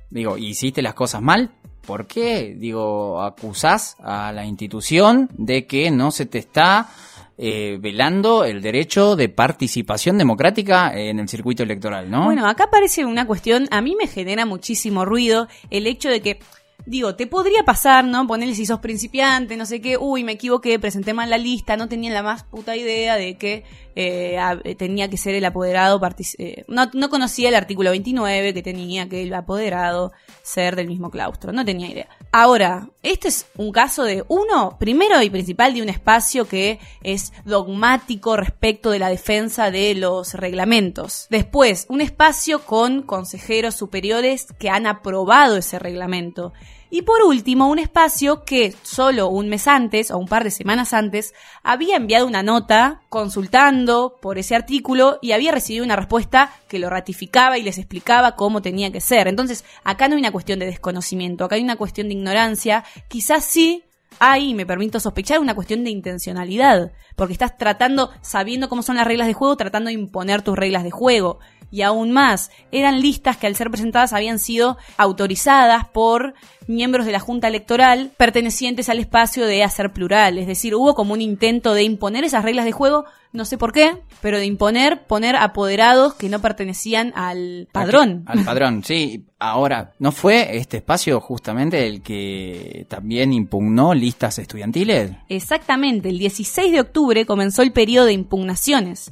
Digo, 0.09 0.37
¿hiciste 0.37 0.81
las 0.81 0.93
cosas 0.93 1.21
mal? 1.21 1.51
¿Por 1.85 2.07
qué? 2.07 2.55
Digo, 2.57 3.21
acusás 3.21 3.95
a 3.99 4.31
la 4.31 4.45
institución 4.45 5.29
de 5.33 5.65
que 5.65 5.89
no 5.89 6.11
se 6.11 6.25
te 6.25 6.37
está 6.37 6.89
eh, 7.37 7.77
velando 7.79 8.43
el 8.43 8.61
derecho 8.61 9.15
de 9.15 9.29
participación 9.29 10.17
democrática 10.17 10.91
en 10.93 11.19
el 11.19 11.29
circuito 11.29 11.61
electoral, 11.61 12.09
¿no? 12.09 12.25
Bueno, 12.25 12.47
acá 12.47 12.69
parece 12.71 13.05
una 13.05 13.27
cuestión, 13.27 13.67
a 13.69 13.79
mí 13.79 13.95
me 13.95 14.07
genera 14.07 14.45
muchísimo 14.45 15.05
ruido 15.05 15.47
el 15.69 15.85
hecho 15.85 16.09
de 16.09 16.21
que 16.21 16.39
digo, 16.87 17.15
te 17.15 17.27
podría 17.27 17.63
pasar, 17.63 18.05
¿no? 18.05 18.25
Ponerle 18.25 18.55
si 18.55 18.65
sos 18.65 18.79
principiante, 18.79 19.57
no 19.57 19.65
sé 19.65 19.81
qué, 19.81 19.97
uy, 19.97 20.23
me 20.23 20.31
equivoqué, 20.33 20.79
presenté 20.79 21.13
mal 21.13 21.29
la 21.29 21.37
lista, 21.37 21.75
no 21.75 21.89
tenía 21.89 22.11
la 22.13 22.23
más 22.23 22.43
puta 22.43 22.77
idea 22.77 23.17
de 23.17 23.37
que 23.37 23.65
eh, 23.95 24.39
eh, 24.63 24.75
tenía 24.75 25.09
que 25.09 25.17
ser 25.17 25.35
el 25.35 25.43
apoderado, 25.43 25.99
eh, 26.37 26.63
no, 26.67 26.89
no 26.93 27.09
conocía 27.09 27.49
el 27.49 27.55
artículo 27.55 27.89
29 27.89 28.53
que 28.53 28.61
tenía 28.63 29.09
que 29.09 29.23
el 29.23 29.33
apoderado 29.33 30.13
ser 30.43 30.77
del 30.77 30.87
mismo 30.87 31.11
claustro, 31.11 31.51
no 31.51 31.65
tenía 31.65 31.89
idea. 31.89 32.07
Ahora, 32.31 32.89
este 33.03 33.27
es 33.27 33.47
un 33.57 33.71
caso 33.73 34.03
de 34.03 34.23
uno, 34.29 34.77
primero 34.79 35.21
y 35.21 35.29
principal, 35.29 35.73
de 35.73 35.81
un 35.81 35.89
espacio 35.89 36.47
que 36.47 36.79
es 37.03 37.33
dogmático 37.43 38.37
respecto 38.37 38.91
de 38.91 38.99
la 38.99 39.09
defensa 39.09 39.71
de 39.71 39.93
los 39.93 40.35
reglamentos. 40.35 41.27
Después, 41.29 41.85
un 41.89 41.99
espacio 41.99 42.59
con 42.59 43.01
consejeros 43.01 43.75
superiores 43.75 44.47
que 44.57 44.69
han 44.69 44.87
aprobado 44.87 45.57
ese 45.57 45.79
reglamento. 45.79 46.53
Y 46.89 47.01
por 47.01 47.21
último, 47.23 47.69
un 47.69 47.79
espacio 47.79 48.43
que 48.43 48.73
solo 48.83 49.27
un 49.27 49.49
mes 49.49 49.67
antes 49.67 50.09
o 50.11 50.17
un 50.17 50.27
par 50.27 50.43
de 50.43 50.51
semanas 50.51 50.93
antes 50.93 51.33
había 51.63 51.97
enviado 51.97 52.25
una 52.25 52.43
nota 52.43 53.01
consultando 53.09 54.17
por 54.21 54.37
ese 54.37 54.55
artículo 54.55 55.19
y 55.21 55.33
había 55.33 55.51
recibido 55.51 55.83
una 55.83 55.97
respuesta 55.97 56.51
que 56.69 56.79
lo 56.79 56.89
ratificaba 56.89 57.57
y 57.57 57.63
les 57.63 57.77
explicaba 57.77 58.35
cómo 58.35 58.61
tenía 58.61 58.91
que 58.91 59.01
ser. 59.01 59.27
Entonces, 59.27 59.65
acá 59.83 60.07
no 60.07 60.15
hay 60.15 60.21
una 60.21 60.31
cuestión 60.31 60.59
de 60.59 60.65
desconocimiento, 60.65 61.43
acá 61.43 61.55
hay 61.55 61.63
una 61.63 61.75
cuestión 61.75 62.07
de 62.07 62.13
ignorancia. 62.13 62.85
Quizás 63.09 63.43
sí 63.43 63.83
hay, 64.19 64.53
me 64.53 64.65
permito 64.65 64.99
sospechar, 64.99 65.39
una 65.39 65.55
cuestión 65.55 65.83
de 65.83 65.91
intencionalidad, 65.91 66.91
porque 67.15 67.33
estás 67.33 67.57
tratando, 67.57 68.11
sabiendo 68.21 68.69
cómo 68.69 68.81
son 68.81 68.95
las 68.95 69.07
reglas 69.07 69.27
de 69.27 69.33
juego, 69.33 69.57
tratando 69.57 69.89
de 69.89 69.93
imponer 69.93 70.41
tus 70.41 70.57
reglas 70.57 70.83
de 70.83 70.91
juego. 70.91 71.39
Y 71.69 71.81
aún 71.81 72.11
más, 72.11 72.51
eran 72.71 73.01
listas 73.01 73.37
que 73.37 73.47
al 73.47 73.55
ser 73.55 73.69
presentadas 73.69 74.13
habían 74.13 74.39
sido 74.39 74.77
autorizadas 74.97 75.87
por 75.89 76.33
miembros 76.67 77.05
de 77.05 77.11
la 77.11 77.19
Junta 77.19 77.47
Electoral 77.47 78.11
pertenecientes 78.17 78.89
al 78.89 78.99
espacio 78.99 79.45
de 79.45 79.63
hacer 79.63 79.91
plural. 79.91 80.37
Es 80.37 80.47
decir, 80.47 80.75
hubo 80.75 80.95
como 80.95 81.13
un 81.13 81.21
intento 81.21 81.73
de 81.73 81.83
imponer 81.83 82.23
esas 82.23 82.43
reglas 82.43 82.65
de 82.65 82.71
juego, 82.71 83.05
no 83.33 83.45
sé 83.45 83.57
por 83.57 83.71
qué, 83.71 83.97
pero 84.21 84.37
de 84.37 84.45
imponer, 84.45 85.05
poner 85.05 85.35
apoderados 85.35 86.13
que 86.13 86.29
no 86.29 86.39
pertenecían 86.39 87.13
al 87.15 87.67
padrón. 87.71 88.23
Al 88.27 88.43
padrón, 88.43 88.83
sí. 88.83 89.25
Ahora, 89.39 89.93
¿no 89.99 90.11
fue 90.11 90.57
este 90.57 90.77
espacio 90.77 91.21
justamente 91.21 91.85
el 91.85 92.01
que 92.01 92.85
también 92.89 93.33
impugnó 93.33 93.93
listas 93.93 94.39
estudiantiles? 94.39 95.11
Exactamente, 95.29 96.09
el 96.09 96.17
16 96.17 96.71
de 96.71 96.81
octubre 96.81 97.25
comenzó 97.25 97.61
el 97.61 97.71
periodo 97.71 98.07
de 98.07 98.13
impugnaciones. 98.13 99.11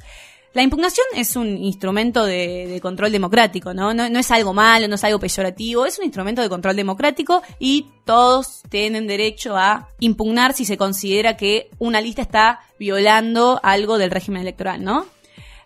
La 0.56 0.62
impugnación 0.62 1.04
es 1.14 1.36
un 1.36 1.58
instrumento 1.58 2.24
de, 2.24 2.78
control 2.80 3.12
democrático, 3.12 3.74
¿no? 3.74 3.92
¿no? 3.92 4.08
No 4.08 4.18
es 4.18 4.30
algo 4.30 4.54
malo, 4.54 4.88
no 4.88 4.94
es 4.94 5.04
algo 5.04 5.18
peyorativo, 5.18 5.84
es 5.84 5.98
un 5.98 6.06
instrumento 6.06 6.40
de 6.40 6.48
control 6.48 6.74
democrático 6.74 7.42
y 7.58 7.88
todos 8.06 8.62
tienen 8.70 9.06
derecho 9.06 9.54
a 9.54 9.90
impugnar 10.00 10.54
si 10.54 10.64
se 10.64 10.78
considera 10.78 11.36
que 11.36 11.68
una 11.78 12.00
lista 12.00 12.22
está 12.22 12.60
violando 12.78 13.60
algo 13.62 13.98
del 13.98 14.10
régimen 14.10 14.40
electoral, 14.40 14.82
¿no? 14.82 15.04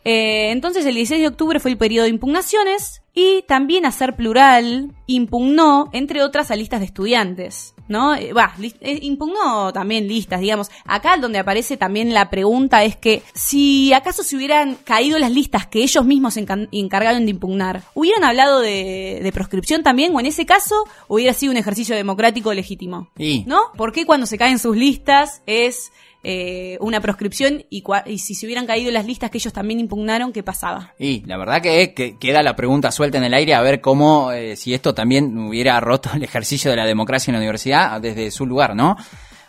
Eh, 0.05 0.51
entonces 0.51 0.87
el 0.87 0.95
16 0.95 1.21
de 1.21 1.29
octubre 1.29 1.61
fue 1.61 1.71
el 1.71 1.77
periodo 1.79 2.05
de 2.05 2.11
impugnaciones 2.11 3.03
y 3.15 3.43
también 3.49 3.85
Hacer 3.85 4.17
Plural 4.17 4.93
impugnó, 5.07 5.91
entre 5.93 6.23
otras, 6.23 6.51
a 6.51 6.57
listas 6.57 6.81
de 6.81 6.87
estudiantes, 6.87 7.75
¿no? 7.89 8.15
Eh, 8.15 8.33
Va, 8.33 8.55
lis- 8.59 8.77
eh, 8.81 9.01
impugnó 9.03 9.73
también 9.73 10.07
listas, 10.09 10.41
digamos. 10.41 10.71
Acá 10.87 11.17
donde 11.19 11.39
aparece 11.41 11.77
también 11.77 12.15
la 12.15 12.31
pregunta 12.31 12.83
es 12.85 12.97
que 12.97 13.23
si 13.35 13.93
acaso 13.93 14.23
se 14.23 14.37
hubieran 14.37 14.77
caído 14.85 15.19
las 15.19 15.33
listas 15.33 15.67
que 15.67 15.83
ellos 15.83 16.05
mismos 16.07 16.37
encargaron 16.37 17.25
de 17.27 17.31
impugnar, 17.33 17.83
¿hubieran 17.95 18.25
hablado 18.25 18.61
de, 18.61 19.21
de 19.23 19.33
proscripción 19.33 19.83
también 19.83 20.15
o 20.15 20.21
en 20.21 20.27
ese 20.27 20.47
caso 20.47 20.77
hubiera 21.09 21.35
sido 21.35 21.51
un 21.53 21.59
ejercicio 21.59 21.95
democrático 21.97 22.55
legítimo? 22.55 23.11
¿No? 23.47 23.61
¿Por 23.77 23.93
qué 23.93 24.07
cuando 24.07 24.27
se 24.27 24.39
caen 24.39 24.59
sus 24.61 24.77
listas 24.77 25.43
es 25.47 25.91
eh, 26.23 26.77
una 26.81 27.01
proscripción 27.01 27.65
y, 27.71 27.83
y 28.07 28.19
si 28.19 28.35
se 28.35 28.47
hubieran 28.47 28.67
caído 28.67 28.91
las 28.91 29.07
listas 29.07 29.31
que 29.31 29.39
ellos 29.39 29.53
también 29.53 29.81
impugnaron, 29.81 30.33
qué 30.33 30.43
pasaba? 30.43 30.95
Y 30.99 31.23
la 31.27 31.37
verdad 31.39 31.63
que, 31.63 31.95
que 31.95 32.19
queda 32.19 32.43
la 32.43 32.57
pregunta 32.57 32.91
suelta 32.91 33.19
en 33.19 33.25
el 33.25 33.35
aire 33.35 33.55
a 33.55 33.63
ver 33.63 33.81
cómo, 33.81 34.33
eh, 34.33 34.57
si 34.57 34.75
esto 34.75 34.95
también 34.95 35.37
hubiera 35.39 35.81
roto 35.81 36.11
el 36.15 36.23
ejercicio 36.23 36.71
de 36.71 36.77
la 36.77 36.87
democracia 36.87 37.31
en 37.31 37.35
la 37.35 37.41
universidad 37.41 38.01
desde 38.01 38.31
su 38.31 38.47
lugar, 38.47 38.77
¿no? 38.77 38.97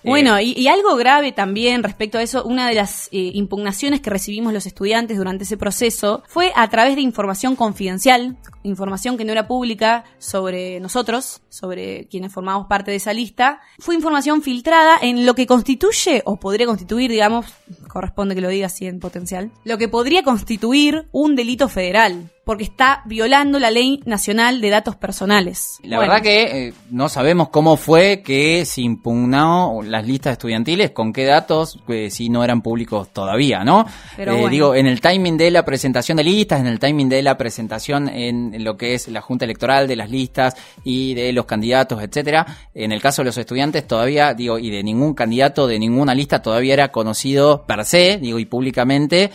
Eh, 0.04 0.10
Bueno, 0.10 0.40
y, 0.40 0.54
y 0.58 0.68
algo 0.68 0.96
grave 0.96 1.32
también 1.32 1.84
respecto 1.84 2.18
a 2.18 2.24
eso, 2.24 2.44
una 2.44 2.68
de 2.68 2.76
las 2.76 3.08
eh, 3.12 3.32
impugnaciones 3.34 4.02
que 4.02 4.10
recibimos 4.10 4.54
los 4.54 4.66
estudiantes 4.66 5.18
durante 5.18 5.44
ese 5.44 5.58
proceso 5.58 6.24
fue 6.28 6.52
a 6.56 6.68
través 6.70 6.96
de 6.96 7.02
información 7.02 7.56
confidencial, 7.56 8.38
información 8.64 9.18
que 9.18 9.26
no 9.26 9.32
era 9.32 9.48
pública 9.48 10.04
sobre 10.18 10.80
nosotros, 10.80 11.42
sobre 11.50 12.08
quienes 12.08 12.34
formamos 12.34 12.68
parte 12.68 12.92
de 12.92 12.98
esa 12.98 13.14
lista. 13.14 13.62
Fue 13.80 13.96
información 13.96 14.42
filtrada 14.42 14.98
en 15.02 15.26
lo 15.26 15.36
que 15.36 15.48
constituye, 15.48 16.22
o 16.26 16.38
podría 16.40 16.66
constituir, 16.66 17.12
digamos, 17.12 17.46
corresponde 17.88 18.36
que 18.36 18.42
lo 18.42 18.50
diga 18.50 18.68
así 18.68 18.88
en 18.88 19.00
potencial, 19.00 19.52
lo 19.64 19.78
que 19.78 19.88
podría 19.88 20.24
constituir 20.24 21.08
un 21.12 21.36
delito 21.36 21.70
federal, 21.70 22.32
porque 22.44 22.64
está 22.64 23.04
violando 23.06 23.60
la 23.60 23.70
ley 23.70 24.02
nacional 24.06 24.62
de 24.62 24.70
datos 24.70 24.96
personales. 24.96 25.78
La 25.84 25.98
Bueno. 25.98 26.12
verdad 26.12 26.24
que 26.24 26.68
eh, 26.68 26.74
no 26.90 27.08
sabemos 27.08 27.50
cómo 27.50 27.78
fue 27.78 28.24
que 28.24 28.66
se 28.66 28.82
impugnó 28.82 29.82
las 29.84 30.06
listas 30.08 30.34
estudiantiles, 30.34 30.92
con 30.92 31.14
qué 31.14 31.26
datos, 31.26 31.80
eh, 31.88 32.10
si 32.10 32.30
no 32.30 32.44
eran 32.44 32.62
públicos 32.62 33.10
todavía, 33.14 33.64
¿no? 33.64 33.86
Pero 34.18 34.32
Eh, 34.34 34.36
bueno. 34.36 34.50
Digo, 34.50 34.76
en 34.76 34.88
el 34.88 35.00
timing 35.02 35.38
de 35.38 35.52
la 35.52 35.64
presentación 35.64 36.18
de 36.18 36.24
listas, 36.24 36.60
en 36.60 36.68
el 36.68 36.80
timing 36.80 37.10
de 37.10 37.22
la 37.22 37.38
presentación 37.38 38.10
en 38.10 38.64
lo 38.64 38.76
que 38.76 38.96
es 38.96 39.08
la 39.08 39.22
Junta 39.22 39.46
Electoral 39.46 39.88
de 39.88 39.96
las 39.96 40.10
listas 40.10 40.56
y 40.84 41.14
de 41.14 41.32
los 41.34 41.46
candidatos, 41.46 42.02
etcétera. 42.02 42.46
En 42.74 42.92
el 42.92 43.02
caso 43.02 43.22
de 43.22 43.28
los 43.28 43.38
estudiantes 43.38 43.86
todavía, 43.88 44.34
digo, 44.34 44.58
y 44.58 44.72
de 44.72 44.82
ningún 44.84 45.14
candidato 45.14 45.68
de 45.68 45.78
ninguna 45.78 46.16
lista 46.16 46.42
todavía 46.42 46.74
era 46.74 46.92
conocido 46.92 47.66
per 47.68 47.86
se, 47.86 48.18
digo, 48.18 48.40
y 48.40 48.46
públicamente 48.46 49.30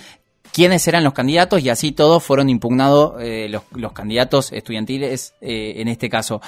quiénes 0.56 0.88
eran 0.88 1.04
los 1.04 1.12
candidatos 1.12 1.62
y 1.62 1.68
así 1.68 1.92
todos 1.92 2.22
fueron 2.24 2.48
impugnados 2.48 3.20
eh, 3.20 3.46
los, 3.50 3.64
los 3.72 3.92
candidatos 3.92 4.52
estudiantiles 4.52 5.34
eh, 5.42 5.74
en 5.76 5.88
este 5.88 6.08
caso. 6.08 6.40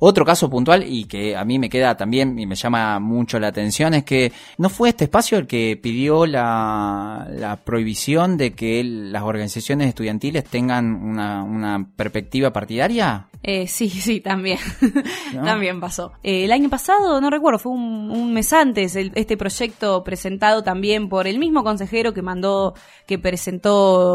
Otro 0.00 0.26
caso 0.26 0.50
puntual 0.50 0.84
y 0.86 1.04
que 1.06 1.34
a 1.34 1.46
mí 1.46 1.58
me 1.58 1.70
queda 1.70 1.96
también 1.96 2.38
y 2.38 2.44
me 2.44 2.56
llama 2.56 2.98
mucho 3.00 3.40
la 3.40 3.48
atención 3.48 3.94
es 3.94 4.04
que 4.04 4.32
no 4.58 4.68
fue 4.68 4.90
este 4.90 5.04
espacio 5.04 5.38
el 5.38 5.46
que 5.46 5.78
pidió 5.82 6.26
la, 6.26 7.26
la 7.30 7.56
prohibición 7.64 8.36
de 8.36 8.52
que 8.52 8.84
las 8.84 9.22
organizaciones 9.22 9.88
estudiantiles 9.88 10.44
tengan 10.44 10.94
una, 10.94 11.42
una 11.42 11.88
perspectiva 11.96 12.52
partidaria. 12.52 13.28
Eh, 13.42 13.66
sí, 13.66 13.88
sí, 13.90 14.20
también. 14.20 14.58
¿No? 15.34 15.42
también 15.44 15.80
pasó. 15.80 16.12
El 16.22 16.50
año 16.52 16.68
pasado, 16.68 17.20
no 17.20 17.30
recuerdo, 17.30 17.58
fue 17.58 17.72
un, 17.72 18.10
un 18.10 18.32
mes 18.34 18.52
antes, 18.52 18.94
el- 18.96 19.12
este 19.14 19.36
proyecto 19.38 20.02
presentado 20.04 20.62
también 20.62 21.08
por 21.08 21.26
el 21.26 21.38
mismo 21.38 21.62
consejero 21.62 22.12
que 22.14 22.22
mandó, 22.22 22.74
que 23.06 23.18
presentó 23.18 23.53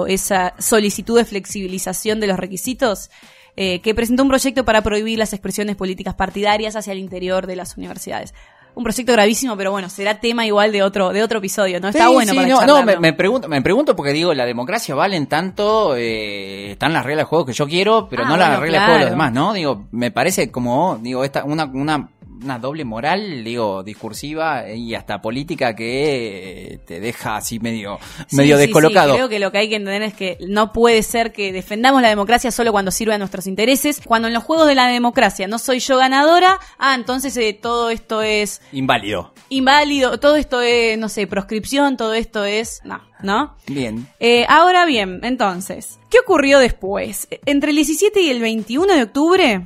esa 0.08 0.54
solicitud 0.60 1.18
de 1.18 1.26
flexibilización 1.26 2.20
de 2.20 2.28
los 2.28 2.38
requisitos, 2.38 3.10
eh, 3.56 3.82
que 3.82 3.94
presentó 3.94 4.24
un 4.24 4.30
proyecto 4.30 4.64
para 4.64 4.82
prohibir 4.82 5.20
las 5.20 5.34
expresiones 5.34 5.76
políticas 5.76 6.14
partidarias 6.16 6.76
hacia 6.76 6.94
el 6.94 7.00
interior 7.00 7.46
de 7.48 7.56
las 7.56 7.76
universidades. 7.78 8.34
Un 8.76 8.84
proyecto 8.84 9.12
gravísimo, 9.12 9.58
pero 9.58 9.72
bueno, 9.72 9.90
será 9.90 10.20
tema 10.22 10.46
igual 10.46 10.72
de 10.72 10.84
otro, 10.84 11.10
de 11.10 11.24
otro 11.24 11.40
episodio, 11.40 11.82
¿no? 11.82 11.90
Está 11.90 12.08
Sí, 12.08 12.14
bueno 12.14 12.32
sí, 12.32 12.38
para 12.38 12.66
no, 12.66 12.84
me, 12.84 12.98
me 12.98 13.14
pregunto, 13.14 13.50
me 13.50 13.62
pregunto 13.62 13.96
porque 13.96 14.14
digo, 14.14 14.34
la 14.34 14.46
democracia 14.46 14.96
vale 14.96 15.18
en 15.18 15.28
tanto, 15.28 15.96
eh, 15.98 16.72
están 16.72 16.94
las 16.94 17.04
reglas 17.04 17.24
de 17.26 17.30
juego 17.30 17.46
que 17.46 17.54
yo 17.54 17.68
quiero, 17.68 18.08
pero 18.10 18.24
Ah, 18.24 18.30
no 18.30 18.38
las 18.38 18.60
reglas 18.60 18.82
de 18.82 18.86
juego 18.86 19.00
de 19.00 19.06
los 19.06 19.12
demás, 19.12 19.34
¿no? 19.34 19.54
Digo, 19.54 19.88
me 19.92 20.12
parece 20.12 20.52
como, 20.52 20.98
digo, 21.02 21.24
esta, 21.26 21.44
una, 21.44 21.66
una, 21.66 22.10
una 22.44 22.60
doble 22.60 22.86
moral, 22.86 23.44
digo, 23.44 23.84
discursiva 23.84 24.70
y 24.72 24.96
hasta 24.96 25.22
política 25.22 25.76
que 25.76 26.74
eh, 26.74 26.80
te 26.86 27.00
deja 27.00 27.36
así 27.38 27.60
medio, 27.60 28.00
Sí, 28.28 28.36
medio 28.38 28.56
sí, 28.58 28.62
descolocado. 28.64 29.12
sí, 29.12 29.16
creo 29.18 29.30
que 29.30 29.40
lo 29.40 29.52
que 29.52 29.58
hay 29.60 29.70
que 29.70 29.76
entender 29.76 30.02
es 30.04 30.14
que 30.14 30.38
no 30.48 30.72
puede 30.74 31.04
ser 31.04 31.32
que 31.32 31.52
defendamos 31.52 32.02
la 32.02 32.10
democracia 32.10 32.52
solo 32.52 32.72
cuando 32.72 32.92
sirve 32.92 33.14
a 33.14 33.18
nuestros 33.18 33.48
intereses. 33.48 34.02
Cuando 34.06 34.28
en 34.28 34.34
los 34.34 34.44
juegos 34.44 34.68
de 34.68 34.76
la 34.76 34.88
democracia 34.88 35.48
no 35.48 35.60
soy 35.60 35.80
yo 35.80 35.98
ganadora, 35.98 36.60
ah, 36.78 36.96
entonces 36.96 37.36
eh, 37.38 37.58
todo 37.60 37.90
esto 37.90 38.22
es 38.22 38.62
Inválido. 38.72 39.34
inválido, 39.50 40.20
todo 40.20 40.36
esto 40.36 40.62
es, 40.62 40.98
no 40.98 41.10
sé, 41.10 41.28
proscripción, 41.28 41.98
todo 41.98 42.14
esto 42.14 42.46
es... 42.46 42.82
No, 42.84 43.02
¿no? 43.22 43.56
Bien. 43.68 44.08
Eh, 44.20 44.46
ahora 44.48 44.86
bien, 44.86 45.20
entonces, 45.24 46.00
¿qué 46.10 46.20
ocurrió 46.20 46.60
después? 46.60 47.28
Entre 47.46 47.72
el 47.72 47.76
17 47.76 48.22
y 48.22 48.30
el 48.30 48.40
21 48.40 48.94
de 48.96 49.04
octubre, 49.04 49.62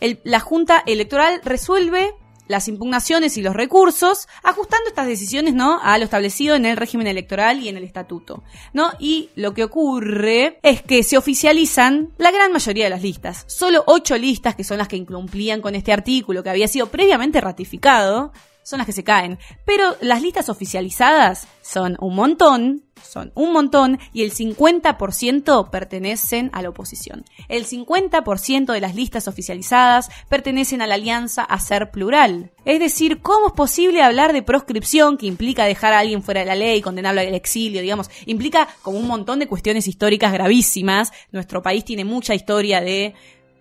el- 0.00 0.20
la 0.24 0.40
Junta 0.40 0.82
Electoral 0.86 1.40
resuelve 1.44 2.14
las 2.48 2.68
impugnaciones 2.68 3.36
y 3.36 3.42
los 3.42 3.56
recursos, 3.56 4.28
ajustando 4.44 4.88
estas 4.88 5.08
decisiones, 5.08 5.52
¿no? 5.54 5.80
A 5.82 5.98
lo 5.98 6.04
establecido 6.04 6.54
en 6.54 6.64
el 6.64 6.76
régimen 6.76 7.08
electoral 7.08 7.60
y 7.60 7.68
en 7.68 7.76
el 7.76 7.82
estatuto, 7.82 8.44
¿no? 8.72 8.92
Y 9.00 9.30
lo 9.34 9.52
que 9.52 9.64
ocurre 9.64 10.60
es 10.62 10.80
que 10.80 11.02
se 11.02 11.18
oficializan 11.18 12.12
la 12.18 12.30
gran 12.30 12.52
mayoría 12.52 12.84
de 12.84 12.90
las 12.90 13.02
listas. 13.02 13.44
Solo 13.48 13.82
ocho 13.88 14.16
listas, 14.16 14.54
que 14.54 14.62
son 14.62 14.78
las 14.78 14.86
que 14.86 15.04
cumplían 15.04 15.60
con 15.60 15.74
este 15.74 15.92
artículo 15.92 16.44
que 16.44 16.50
había 16.50 16.68
sido 16.68 16.86
previamente 16.86 17.40
ratificado, 17.40 18.32
son 18.66 18.78
las 18.78 18.86
que 18.86 18.92
se 18.92 19.04
caen. 19.04 19.38
Pero 19.64 19.96
las 20.00 20.20
listas 20.20 20.48
oficializadas 20.48 21.46
son 21.62 21.96
un 22.00 22.16
montón, 22.16 22.82
son 23.00 23.30
un 23.36 23.52
montón, 23.52 24.00
y 24.12 24.24
el 24.24 24.32
50% 24.32 25.70
pertenecen 25.70 26.50
a 26.52 26.62
la 26.62 26.70
oposición. 26.70 27.24
El 27.48 27.64
50% 27.64 28.72
de 28.72 28.80
las 28.80 28.96
listas 28.96 29.28
oficializadas 29.28 30.10
pertenecen 30.28 30.82
a 30.82 30.88
la 30.88 30.96
alianza 30.96 31.44
a 31.44 31.60
ser 31.60 31.92
plural. 31.92 32.50
Es 32.64 32.80
decir, 32.80 33.22
¿cómo 33.22 33.48
es 33.48 33.52
posible 33.52 34.02
hablar 34.02 34.32
de 34.32 34.42
proscripción 34.42 35.16
que 35.16 35.26
implica 35.26 35.64
dejar 35.64 35.92
a 35.92 36.00
alguien 36.00 36.24
fuera 36.24 36.40
de 36.40 36.46
la 36.46 36.56
ley, 36.56 36.82
condenarlo 36.82 37.20
al 37.20 37.34
exilio, 37.36 37.82
digamos? 37.82 38.10
Implica 38.26 38.66
como 38.82 38.98
un 38.98 39.06
montón 39.06 39.38
de 39.38 39.46
cuestiones 39.46 39.86
históricas 39.86 40.32
gravísimas. 40.32 41.12
Nuestro 41.30 41.62
país 41.62 41.84
tiene 41.84 42.04
mucha 42.04 42.34
historia 42.34 42.80
de 42.80 43.14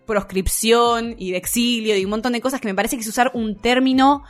proscripción 0.06 1.16
y 1.18 1.32
de 1.32 1.38
exilio 1.38 1.98
y 1.98 2.04
un 2.04 2.12
montón 2.12 2.34
de 2.34 2.42
cosas 2.42 2.62
que 2.62 2.68
me 2.68 2.76
parece 2.76 2.96
que 2.96 3.02
es 3.02 3.08
usar 3.08 3.32
un 3.34 3.56
término 3.56 4.24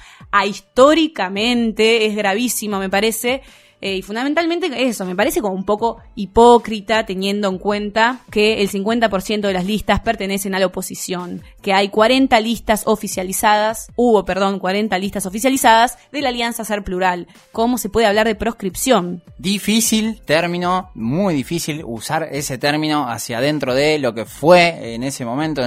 históricamente 0.45 2.05
es 2.05 2.15
gravísimo, 2.15 2.79
me 2.79 2.89
parece. 2.89 3.41
Eh, 3.81 3.97
y 3.97 4.01
fundamentalmente 4.01 4.69
eso, 4.87 5.05
me 5.05 5.15
parece 5.15 5.41
como 5.41 5.53
un 5.53 5.65
poco 5.65 5.99
hipócrita 6.15 7.05
teniendo 7.05 7.49
en 7.49 7.57
cuenta 7.57 8.21
que 8.31 8.61
el 8.61 8.69
50% 8.69 9.41
de 9.41 9.53
las 9.53 9.65
listas 9.65 9.99
pertenecen 9.99 10.55
a 10.55 10.59
la 10.59 10.67
oposición, 10.67 11.43
que 11.61 11.73
hay 11.73 11.89
40 11.89 12.39
listas 12.39 12.83
oficializadas, 12.85 13.91
hubo, 13.95 14.25
perdón, 14.25 14.59
40 14.59 14.97
listas 14.97 15.25
oficializadas 15.25 15.97
de 16.11 16.21
la 16.21 16.29
Alianza 16.29 16.63
Ser 16.63 16.83
Plural. 16.83 17.27
¿Cómo 17.51 17.77
se 17.77 17.89
puede 17.89 18.07
hablar 18.07 18.27
de 18.27 18.35
proscripción? 18.35 19.21
Difícil 19.37 20.21
término, 20.21 20.89
muy 20.95 21.33
difícil 21.33 21.83
usar 21.85 22.29
ese 22.31 22.57
término 22.57 23.09
hacia 23.09 23.39
adentro 23.39 23.75
de 23.75 23.99
lo 23.99 24.13
que 24.13 24.25
fue 24.25 24.95
en 24.95 25.03
ese 25.03 25.25
momento, 25.25 25.61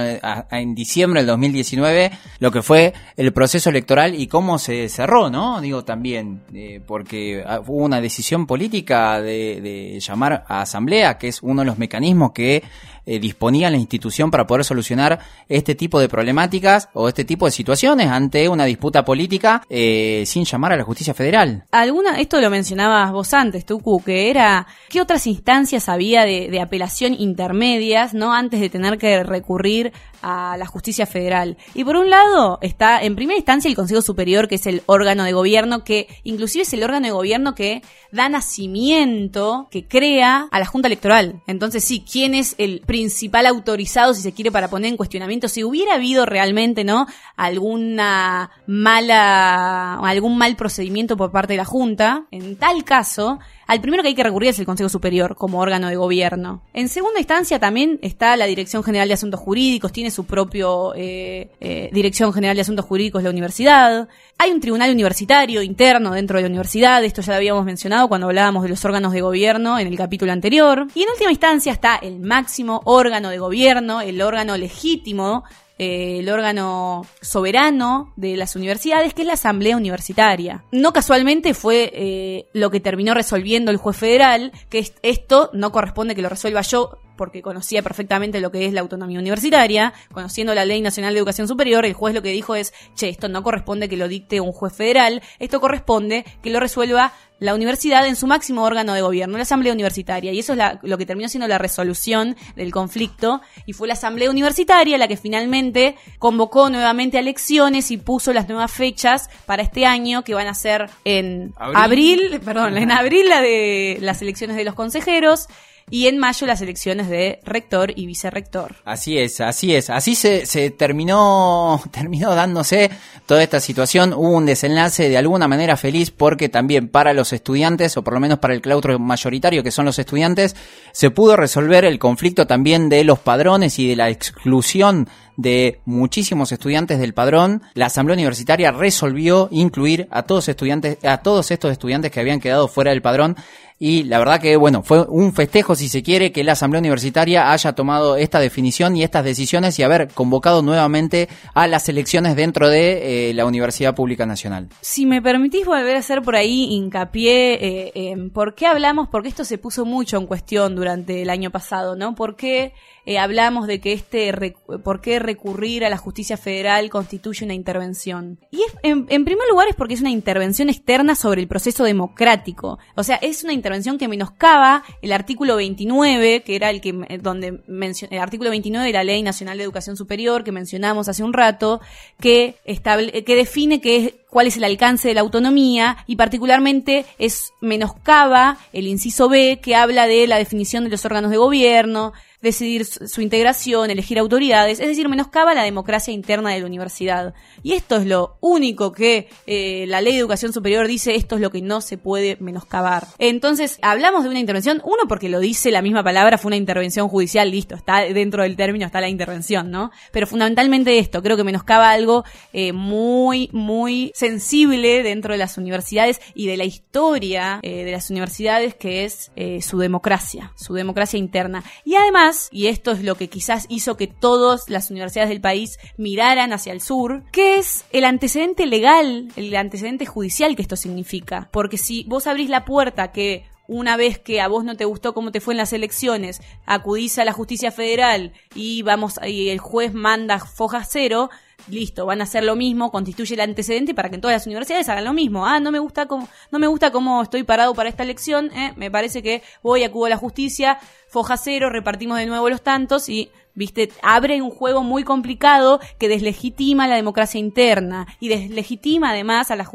en 0.51 0.75
diciembre 0.75 1.21
del 1.21 1.27
2019, 1.27 2.11
lo 2.39 2.51
que 2.51 2.61
fue 2.61 2.93
el 3.15 3.31
proceso 3.31 3.69
electoral 3.69 4.19
y 4.19 4.27
cómo 4.27 4.57
se 4.59 4.89
cerró, 4.89 5.29
¿no? 5.29 5.61
Digo 5.61 5.83
también, 5.83 6.41
eh, 6.53 6.81
porque 6.85 7.43
ah, 7.45 7.61
hubo 7.65 7.83
una 7.83 7.98
decisión 8.01 8.45
política 8.45 9.21
de, 9.21 9.99
llamar 9.99 10.45
a 10.47 10.61
asamblea, 10.61 11.17
que 11.17 11.27
es 11.27 11.41
uno 11.41 11.61
de 11.61 11.65
los 11.65 11.77
mecanismos 11.77 12.31
que 12.31 12.63
eh, 13.09 13.19
disponía 13.19 13.71
la 13.71 13.77
institución 13.77 14.29
para 14.29 14.45
poder 14.45 14.63
solucionar 14.63 15.17
este 15.47 15.73
tipo 15.73 15.99
de 15.99 16.07
problemáticas 16.07 16.89
o 16.93 17.07
este 17.07 17.25
tipo 17.25 17.47
de 17.47 17.51
situaciones 17.51 18.05
ante 18.05 18.47
una 18.47 18.65
disputa 18.65 19.03
política 19.03 19.63
eh, 19.67 20.21
sin 20.27 20.45
llamar 20.45 20.73
a 20.73 20.77
la 20.77 20.83
justicia 20.83 21.15
federal. 21.15 21.63
Alguna, 21.71 22.19
esto 22.19 22.39
lo 22.39 22.51
mencionabas 22.51 23.11
vos 23.11 23.33
antes, 23.33 23.65
Tucu, 23.65 24.03
que 24.03 24.29
era 24.29 24.67
qué 24.89 25.01
otras 25.01 25.25
instancias 25.25 25.89
había 25.89 26.23
de, 26.23 26.49
de 26.51 26.61
apelación 26.61 27.15
intermedias, 27.19 28.13
no 28.13 28.31
antes 28.31 28.59
de 28.59 28.69
tener 28.69 28.99
que 28.99 29.23
recurrir 29.23 29.91
a 30.21 30.57
la 30.57 30.65
justicia 30.65 31.05
federal. 31.05 31.57
Y 31.73 31.83
por 31.83 31.95
un 31.95 32.09
lado 32.09 32.59
está 32.61 33.01
en 33.01 33.15
primera 33.15 33.37
instancia 33.37 33.69
el 33.69 33.75
Consejo 33.75 34.01
Superior, 34.01 34.47
que 34.47 34.55
es 34.55 34.67
el 34.67 34.83
órgano 34.85 35.23
de 35.23 35.33
gobierno, 35.33 35.83
que 35.83 36.07
inclusive 36.23 36.63
es 36.63 36.73
el 36.73 36.83
órgano 36.83 37.07
de 37.07 37.13
gobierno 37.13 37.55
que 37.55 37.81
da 38.11 38.29
nacimiento, 38.29 39.67
que 39.71 39.87
crea 39.87 40.47
a 40.51 40.59
la 40.59 40.65
Junta 40.65 40.87
Electoral. 40.87 41.41
Entonces 41.47 41.83
sí, 41.83 42.03
¿quién 42.09 42.33
es 42.35 42.55
el 42.57 42.81
principal 42.99 43.45
autorizado, 43.45 44.13
si 44.13 44.21
se 44.21 44.33
quiere, 44.33 44.51
para 44.51 44.67
poner 44.67 44.89
en 44.89 44.97
cuestionamiento 44.97 45.47
si 45.47 45.63
hubiera 45.63 45.95
habido 45.95 46.25
realmente, 46.25 46.83
¿no? 46.83 47.07
Alguna 47.37 48.51
mala, 48.67 49.99
algún 49.99 50.37
mal 50.37 50.57
procedimiento 50.57 51.15
por 51.15 51.31
parte 51.31 51.53
de 51.53 51.57
la 51.57 51.65
Junta. 51.65 52.25
En 52.29 52.57
tal 52.57 52.83
caso, 52.83 53.39
al 53.69 53.81
primero 53.81 54.01
que 54.01 54.09
hay 54.09 54.15
que 54.15 54.23
recurrir 54.23 54.49
es 54.49 54.57
el 54.57 54.65
Consejo 54.65 54.89
Superior 54.89 55.35
como 55.35 55.59
órgano 55.59 55.89
de 55.89 55.95
gobierno. 55.95 56.63
En 56.73 56.89
segunda 56.89 57.19
instancia 57.19 57.59
también 57.59 57.99
está 58.01 58.35
la 58.35 58.47
Dirección 58.47 58.83
General 58.83 59.07
de 59.07 59.13
Asuntos 59.13 59.39
Jurídicos, 59.39 59.91
tiene 59.91 60.09
su 60.09 60.25
propio 60.25 60.95
eh, 60.95 61.51
eh, 61.59 61.91
Dirección 61.93 62.33
General 62.33 62.55
de 62.55 62.63
Asuntos 62.63 62.85
Jurídicos 62.85 63.21
la 63.21 63.29
universidad. 63.29 64.07
Hay 64.39 64.49
un 64.49 64.59
tribunal 64.59 64.89
universitario 64.89 65.61
interno 65.61 66.13
dentro 66.13 66.37
de 66.37 66.41
la 66.41 66.47
universidad, 66.47 67.03
esto 67.03 67.21
ya 67.21 67.33
lo 67.33 67.37
habíamos 67.37 67.63
mencionado 67.63 68.07
cuando 68.07 68.25
hablábamos 68.25 68.63
de 68.63 68.69
los 68.69 68.83
órganos 68.85 69.13
de 69.13 69.21
gobierno 69.21 69.77
en 69.77 69.85
el 69.85 69.95
capítulo 69.95 70.31
anterior. 70.31 70.87
Y 70.95 71.03
en 71.03 71.09
última 71.09 71.29
instancia 71.29 71.71
está 71.71 71.97
el 71.97 72.19
máximo 72.21 72.81
órgano 72.85 73.29
de 73.29 73.37
gobierno, 73.37 74.01
el 74.01 74.19
órgano 74.23 74.57
legítimo 74.57 75.43
eh, 75.79 76.19
el 76.19 76.29
órgano 76.29 77.05
soberano 77.21 78.13
de 78.17 78.35
las 78.35 78.55
universidades, 78.55 79.13
que 79.13 79.21
es 79.21 79.27
la 79.27 79.33
Asamblea 79.33 79.77
Universitaria. 79.77 80.63
No 80.71 80.93
casualmente 80.93 81.53
fue 81.53 81.91
eh, 81.93 82.45
lo 82.53 82.69
que 82.69 82.81
terminó 82.81 83.13
resolviendo 83.13 83.71
el 83.71 83.77
juez 83.77 83.95
federal, 83.95 84.51
que 84.69 84.91
esto 85.01 85.49
no 85.53 85.71
corresponde 85.71 86.15
que 86.15 86.21
lo 86.21 86.29
resuelva 86.29 86.61
yo, 86.61 86.99
porque 87.19 87.41
conocía 87.41 87.83
perfectamente 87.83 88.39
lo 88.39 88.49
que 88.49 88.65
es 88.65 88.71
la 88.71 88.79
autonomía 88.79 89.19
universitaria, 89.19 89.93
conociendo 90.13 90.55
la 90.55 90.63
Ley 90.63 90.79
Nacional 90.79 91.13
de 91.13 91.19
Educación 91.19 91.49
Superior, 91.49 91.85
el 91.85 91.91
juez 91.91 92.15
lo 92.15 92.21
que 92.21 92.31
dijo 92.31 92.55
es, 92.55 92.73
che, 92.95 93.09
esto 93.09 93.27
no 93.27 93.43
corresponde 93.43 93.89
que 93.89 93.97
lo 93.97 94.07
dicte 94.07 94.39
un 94.39 94.53
juez 94.53 94.71
federal, 94.71 95.21
esto 95.37 95.59
corresponde 95.59 96.23
que 96.41 96.49
lo 96.49 96.61
resuelva 96.61 97.11
la 97.39 97.55
universidad 97.55 98.05
en 98.07 98.15
su 98.15 98.27
máximo 98.27 98.63
órgano 98.63 98.93
de 98.93 99.01
gobierno, 99.01 99.37
la 99.37 99.43
Asamblea 99.43 99.73
Universitaria. 99.73 100.31
Y 100.33 100.39
eso 100.39 100.53
es 100.53 100.59
lo 100.81 100.97
que 100.97 101.05
terminó 101.05 101.29
siendo 101.29 101.47
la 101.47 101.57
resolución 101.57 102.35
del 102.55 102.71
conflicto. 102.71 103.41
Y 103.65 103.73
fue 103.73 103.87
la 103.87 103.93
Asamblea 103.93 104.29
Universitaria 104.29 104.97
la 104.97 105.07
que 105.07 105.17
finalmente 105.17 105.95
convocó 106.19 106.69
nuevamente 106.69 107.17
a 107.17 107.21
elecciones 107.21 107.91
y 107.91 107.97
puso 107.97 108.33
las 108.33 108.47
nuevas 108.47 108.71
fechas 108.71 109.29
para 109.45 109.63
este 109.63 109.85
año, 109.85 110.23
que 110.23 110.33
van 110.33 110.47
a 110.47 110.53
ser 110.53 110.89
en 111.05 111.53
abril 111.57 112.41
perdón, 112.43 112.77
en 112.77 112.91
abril 112.91 113.29
la 113.29 113.41
de 113.41 113.97
las 114.01 114.21
elecciones 114.21 114.57
de 114.57 114.65
los 114.65 114.75
consejeros 114.75 115.47
y 115.89 116.07
en 116.07 116.17
mayo 116.17 116.45
las 116.47 116.61
elecciones 116.61 117.09
de 117.09 117.39
rector 117.43 117.91
y 117.95 118.05
vicerrector. 118.05 118.75
Así 118.85 119.17
es, 119.17 119.41
así 119.41 119.75
es. 119.75 119.89
Así 119.89 120.15
se, 120.15 120.45
se 120.45 120.71
terminó, 120.71 121.81
terminó 121.91 122.35
dándose 122.35 122.89
toda 123.25 123.43
esta 123.43 123.59
situación. 123.59 124.13
Hubo 124.13 124.31
un 124.31 124.45
desenlace 124.45 125.09
de 125.09 125.17
alguna 125.17 125.47
manera 125.47 125.77
feliz 125.77 126.11
porque 126.11 126.49
también 126.49 126.87
para 126.89 127.13
los 127.13 127.33
estudiantes, 127.33 127.97
o 127.97 128.03
por 128.03 128.13
lo 128.13 128.19
menos 128.19 128.39
para 128.39 128.53
el 128.53 128.61
claustro 128.61 128.97
mayoritario 128.99 129.63
que 129.63 129.71
son 129.71 129.85
los 129.85 129.99
estudiantes, 129.99 130.55
se 130.91 131.11
pudo 131.11 131.35
resolver 131.35 131.85
el 131.85 131.99
conflicto 131.99 132.47
también 132.47 132.89
de 132.89 133.03
los 133.03 133.19
padrones 133.19 133.79
y 133.79 133.87
de 133.87 133.95
la 133.95 134.09
exclusión 134.09 135.07
de 135.39 135.79
muchísimos 135.85 136.51
estudiantes 136.51 136.99
del 136.99 137.13
padrón, 137.13 137.61
la 137.73 137.85
Asamblea 137.85 138.15
Universitaria 138.15 138.71
resolvió 138.73 139.47
incluir 139.51 140.09
a 140.11 140.23
todos 140.23 140.49
estudiantes, 140.49 140.97
a 141.05 141.19
todos 141.19 141.49
estos 141.51 141.71
estudiantes 141.71 142.11
que 142.11 142.19
habían 142.19 142.41
quedado 142.41 142.67
fuera 142.67 142.91
del 142.91 143.01
padrón 143.01 143.37
y 143.81 144.03
la 144.03 144.19
verdad 144.19 144.41
que, 144.41 144.57
bueno, 144.57 144.83
fue 144.83 145.05
un 145.07 145.33
festejo, 145.33 145.73
si 145.73 145.87
se 145.87 146.03
quiere, 146.03 146.33
que 146.33 146.43
la 146.43 146.51
Asamblea 146.51 146.81
Universitaria 146.81 147.53
haya 147.53 147.73
tomado 147.73 148.17
esta 148.17 148.41
definición 148.41 148.97
y 148.97 149.03
estas 149.03 149.23
decisiones 149.23 149.79
y 149.79 149.83
haber 149.83 150.09
convocado 150.09 150.61
nuevamente 150.61 151.29
a 151.53 151.65
las 151.65 151.87
elecciones 151.87 152.35
dentro 152.35 152.67
de 152.67 153.29
eh, 153.29 153.33
la 153.33 153.45
Universidad 153.45 153.95
Pública 153.95 154.25
Nacional. 154.25 154.67
Si 154.81 155.05
me 155.05 155.21
permitís 155.21 155.65
volver 155.65 155.95
a 155.95 155.99
hacer 155.99 156.21
por 156.21 156.35
ahí 156.35 156.73
hincapié 156.73 157.53
eh, 157.53 157.91
en 157.95 158.31
por 158.31 158.53
qué 158.53 158.67
hablamos, 158.67 159.07
porque 159.07 159.29
esto 159.29 159.45
se 159.45 159.57
puso 159.57 159.85
mucho 159.85 160.17
en 160.17 160.27
cuestión 160.27 160.75
durante 160.75 161.21
el 161.21 161.29
año 161.29 161.49
pasado, 161.49 161.95
¿no? 161.95 162.15
¿Por 162.15 162.35
qué 162.35 162.73
eh, 163.09 163.17
hablamos 163.17 163.65
de 163.65 163.81
que 163.81 163.91
este, 163.91 164.53
por 164.83 165.01
qué 165.01 165.17
recurrir 165.17 165.83
a 165.83 165.89
la 165.89 165.97
justicia 165.97 166.37
federal 166.37 166.91
constituye 166.91 167.43
una 167.43 167.55
intervención. 167.55 168.37
Y 168.51 168.61
en, 168.83 169.07
primer 169.07 169.47
lugar 169.49 169.67
es 169.67 169.75
porque 169.75 169.95
es 169.95 170.01
una 170.01 170.11
intervención 170.11 170.69
externa 170.69 171.15
sobre 171.15 171.41
el 171.41 171.47
proceso 171.47 171.83
democrático. 171.83 172.77
O 172.93 173.01
sea, 173.01 173.15
es 173.15 173.43
una 173.43 173.53
intervención 173.53 173.97
que 173.97 174.07
menoscaba 174.07 174.83
el 175.01 175.11
artículo 175.11 175.55
29, 175.55 176.43
que 176.43 176.55
era 176.55 176.69
el 176.69 176.81
que, 176.81 176.93
donde 177.19 177.63
el 177.67 178.19
artículo 178.19 178.51
29 178.51 178.85
de 178.85 178.93
la 178.93 179.03
Ley 179.03 179.23
Nacional 179.23 179.57
de 179.57 179.63
Educación 179.63 179.97
Superior 179.97 180.43
que 180.43 180.51
mencionamos 180.51 181.09
hace 181.09 181.23
un 181.23 181.33
rato, 181.33 181.81
que, 182.19 182.57
estable, 182.63 183.23
que 183.23 183.35
define 183.35 183.81
es, 183.83 184.13
cuál 184.29 184.45
es 184.45 184.57
el 184.57 184.65
alcance 184.65 185.07
de 185.07 185.15
la 185.15 185.21
autonomía 185.21 185.97
y 186.05 186.15
particularmente 186.15 187.07
es 187.17 187.53
menoscaba 187.59 188.59
el 188.71 188.85
inciso 188.85 189.29
B 189.29 189.59
que 189.63 189.75
habla 189.75 190.05
de 190.05 190.27
la 190.27 190.37
definición 190.37 190.83
de 190.83 190.91
los 190.91 191.05
órganos 191.05 191.31
de 191.31 191.37
gobierno, 191.37 192.13
decidir 192.41 192.85
su 192.85 193.21
integración, 193.21 193.89
elegir 193.89 194.17
autoridades, 194.17 194.79
es 194.79 194.87
decir, 194.87 195.09
menoscaba 195.09 195.53
la 195.53 195.63
democracia 195.63 196.13
interna 196.13 196.51
de 196.51 196.61
la 196.61 196.65
universidad. 196.65 197.33
Y 197.63 197.73
esto 197.73 197.97
es 197.97 198.05
lo 198.05 198.37
único 198.39 198.93
que 198.93 199.27
eh, 199.45 199.85
la 199.87 199.99
ley 199.99 200.13
de 200.13 200.19
educación 200.19 200.53
superior 200.53 200.87
dice, 200.87 201.15
esto 201.15 201.35
es 201.35 201.41
lo 201.41 201.51
que 201.51 201.61
no 201.61 201.81
se 201.81 201.97
puede 201.97 202.37
menoscabar. 202.39 203.07
Entonces, 203.17 203.77
hablamos 203.81 204.23
de 204.23 204.29
una 204.29 204.39
intervención, 204.39 204.81
uno 204.85 205.03
porque 205.07 205.27
lo 205.27 205.39
dice 205.39 205.71
la 205.71 205.81
misma 205.81 206.03
palabra, 206.03 206.37
fue 206.37 206.49
una 206.49 206.55
intervención 206.55 207.09
judicial, 207.09 207.51
listo, 207.51 207.75
está 207.75 208.01
dentro 208.01 208.43
del 208.43 208.55
término, 208.55 208.85
está 208.85 209.01
la 209.01 209.09
intervención, 209.09 209.69
¿no? 209.69 209.91
Pero 210.11 210.25
fundamentalmente 210.25 210.97
esto, 210.97 211.21
creo 211.21 211.35
que 211.35 211.43
menoscaba 211.43 211.91
algo 211.91 212.23
eh, 212.53 212.71
muy, 212.71 213.49
muy 213.51 214.11
sensible 214.15 215.03
dentro 215.03 215.33
de 215.33 215.39
las 215.39 215.57
universidades 215.57 216.21
y 216.33 216.47
de 216.47 216.55
la 216.55 216.63
historia 216.63 217.59
eh, 217.63 217.83
de 217.83 217.91
las 217.91 218.09
universidades, 218.09 218.75
que 218.75 219.03
es 219.03 219.31
su 219.61 219.79
democracia, 219.79 220.51
su 220.55 220.73
democracia 220.73 221.17
interna. 221.17 221.63
Y 221.85 221.95
además, 221.95 222.28
y 222.51 222.67
esto 222.67 222.91
es 222.91 223.03
lo 223.03 223.15
que 223.15 223.29
quizás 223.29 223.65
hizo 223.69 223.97
que 223.97 224.07
todas 224.07 224.69
las 224.69 224.91
universidades 224.91 225.29
del 225.29 225.41
país 225.41 225.79
miraran 225.97 226.53
hacia 226.53 226.73
el 226.73 226.81
sur, 226.81 227.23
que 227.31 227.57
es 227.57 227.85
el 227.91 228.05
antecedente 228.05 228.65
legal, 228.65 229.31
el 229.35 229.55
antecedente 229.55 230.05
judicial 230.05 230.55
que 230.55 230.61
esto 230.61 230.75
significa. 230.75 231.49
Porque 231.51 231.77
si 231.77 232.03
vos 232.07 232.27
abrís 232.27 232.49
la 232.49 232.65
puerta 232.65 233.11
que 233.11 233.45
una 233.67 233.97
vez 233.97 234.17
que 234.17 234.41
a 234.41 234.47
vos 234.47 234.63
no 234.63 234.75
te 234.75 234.85
gustó 234.85 235.13
cómo 235.13 235.31
te 235.31 235.41
fue 235.41 235.53
en 235.53 235.59
las 235.59 235.73
elecciones, 235.73 236.41
acudís 236.65 237.19
a 237.19 237.25
la 237.25 237.33
justicia 237.33 237.71
federal 237.71 238.33
y 238.55 238.81
vamos 238.81 239.19
y 239.25 239.49
el 239.49 239.59
juez 239.59 239.93
manda 239.93 240.39
foja 240.39 240.83
cero, 240.83 241.29
listo, 241.67 242.05
van 242.05 242.21
a 242.21 242.23
hacer 242.23 242.43
lo 242.43 242.55
mismo, 242.55 242.91
constituye 242.91 243.33
el 243.35 243.41
antecedente 243.41 243.93
para 243.93 244.09
que 244.09 244.15
en 244.15 244.21
todas 244.21 244.35
las 244.35 244.47
universidades 244.47 244.87
hagan 244.89 245.05
lo 245.05 245.13
mismo. 245.13 245.45
Ah, 245.45 245.59
no 245.59 245.71
me 245.71 245.79
gusta 245.79 246.05
cómo, 246.05 246.27
no 246.51 246.59
me 246.59 246.67
gusta 246.67 246.91
cómo 246.91 247.21
estoy 247.21 247.43
parado 247.43 247.73
para 247.73 247.89
esta 247.89 248.03
elección, 248.03 248.51
eh, 248.53 248.73
me 248.75 248.89
parece 248.91 249.21
que 249.21 249.43
voy, 249.61 249.83
acudo 249.83 250.05
a 250.05 250.09
la 250.09 250.17
justicia, 250.17 250.79
foja 251.07 251.37
cero, 251.37 251.69
repartimos 251.69 252.17
de 252.17 252.25
nuevo 252.25 252.49
los 252.49 252.61
tantos 252.61 253.09
y 253.09 253.31
¿viste? 253.59 253.89
Abre 254.01 254.41
un 254.41 254.51
juego 254.51 254.83
muy 254.83 255.03
complicado 255.03 255.81
que 255.97 256.07
deslegitima 256.07 256.87
la 256.87 256.95
democracia 256.95 257.39
interna 257.39 258.07
y 258.21 258.29
deslegitima 258.29 259.11
además 259.11 259.51
a 259.51 259.57
la, 259.57 259.69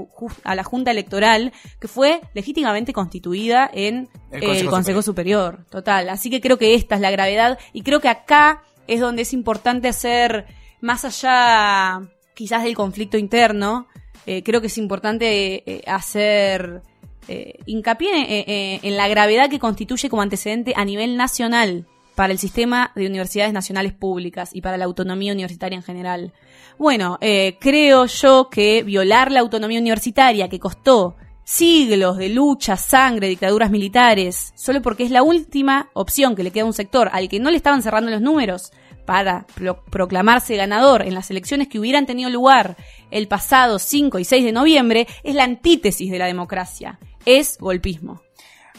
a 0.44 0.54
la 0.54 0.64
Junta 0.64 0.90
Electoral 0.90 1.52
que 1.78 1.86
fue 1.86 2.22
legítimamente 2.32 2.94
constituida 2.94 3.70
en 3.72 4.08
el 4.30 4.70
Consejo, 4.70 5.02
Superior. 5.02 5.66
Total. 5.70 6.08
Así 6.08 6.30
que 6.30 6.40
creo 6.40 6.56
que 6.56 6.74
esta 6.74 6.94
es 6.94 7.02
la 7.02 7.10
gravedad 7.10 7.58
y 7.74 7.82
creo 7.82 8.00
que 8.00 8.08
acá 8.08 8.62
es 8.86 9.00
donde 9.00 9.22
es 9.22 9.34
importante 9.34 9.88
hacer, 9.88 10.46
más 10.84 11.04
allá 11.04 12.02
quizás 12.34 12.62
del 12.62 12.76
conflicto 12.76 13.16
interno, 13.16 13.88
eh, 14.26 14.42
creo 14.42 14.60
que 14.60 14.66
es 14.66 14.76
importante 14.76 15.62
eh, 15.66 15.82
hacer 15.86 16.82
eh, 17.26 17.58
hincapié 17.64 18.80
en 18.82 18.96
la 18.96 19.08
gravedad 19.08 19.48
que 19.48 19.58
constituye 19.58 20.10
como 20.10 20.20
antecedente 20.20 20.74
a 20.76 20.84
nivel 20.84 21.16
nacional 21.16 21.86
para 22.14 22.32
el 22.32 22.38
sistema 22.38 22.92
de 22.94 23.06
universidades 23.06 23.54
nacionales 23.54 23.94
públicas 23.94 24.50
y 24.52 24.60
para 24.60 24.76
la 24.76 24.84
autonomía 24.84 25.32
universitaria 25.32 25.76
en 25.76 25.82
general. 25.82 26.32
Bueno, 26.78 27.18
creo 27.20 28.06
yo 28.06 28.48
que 28.50 28.82
violar 28.82 29.32
la 29.32 29.40
autonomía 29.40 29.80
universitaria 29.80 30.48
que 30.48 30.60
costó 30.60 31.16
siglos 31.44 32.18
de 32.18 32.28
lucha, 32.28 32.76
sangre, 32.76 33.28
dictaduras 33.28 33.70
militares, 33.70 34.52
solo 34.54 34.80
porque 34.82 35.04
es 35.04 35.10
la 35.10 35.22
última 35.22 35.90
opción 35.94 36.36
que 36.36 36.42
le 36.42 36.50
queda 36.50 36.64
a 36.64 36.66
un 36.66 36.72
sector 36.72 37.10
al 37.12 37.28
que 37.28 37.40
no 37.40 37.50
le 37.50 37.56
estaban 37.56 37.82
cerrando 37.82 38.10
los 38.10 38.20
números 38.20 38.72
para 39.04 39.46
proclamarse 39.90 40.56
ganador 40.56 41.02
en 41.02 41.14
las 41.14 41.30
elecciones 41.30 41.68
que 41.68 41.78
hubieran 41.78 42.06
tenido 42.06 42.30
lugar 42.30 42.76
el 43.10 43.28
pasado 43.28 43.78
5 43.78 44.18
y 44.18 44.24
6 44.24 44.44
de 44.44 44.52
noviembre, 44.52 45.06
es 45.22 45.34
la 45.34 45.44
antítesis 45.44 46.10
de 46.10 46.18
la 46.18 46.26
democracia, 46.26 46.98
es 47.24 47.58
golpismo. 47.58 48.22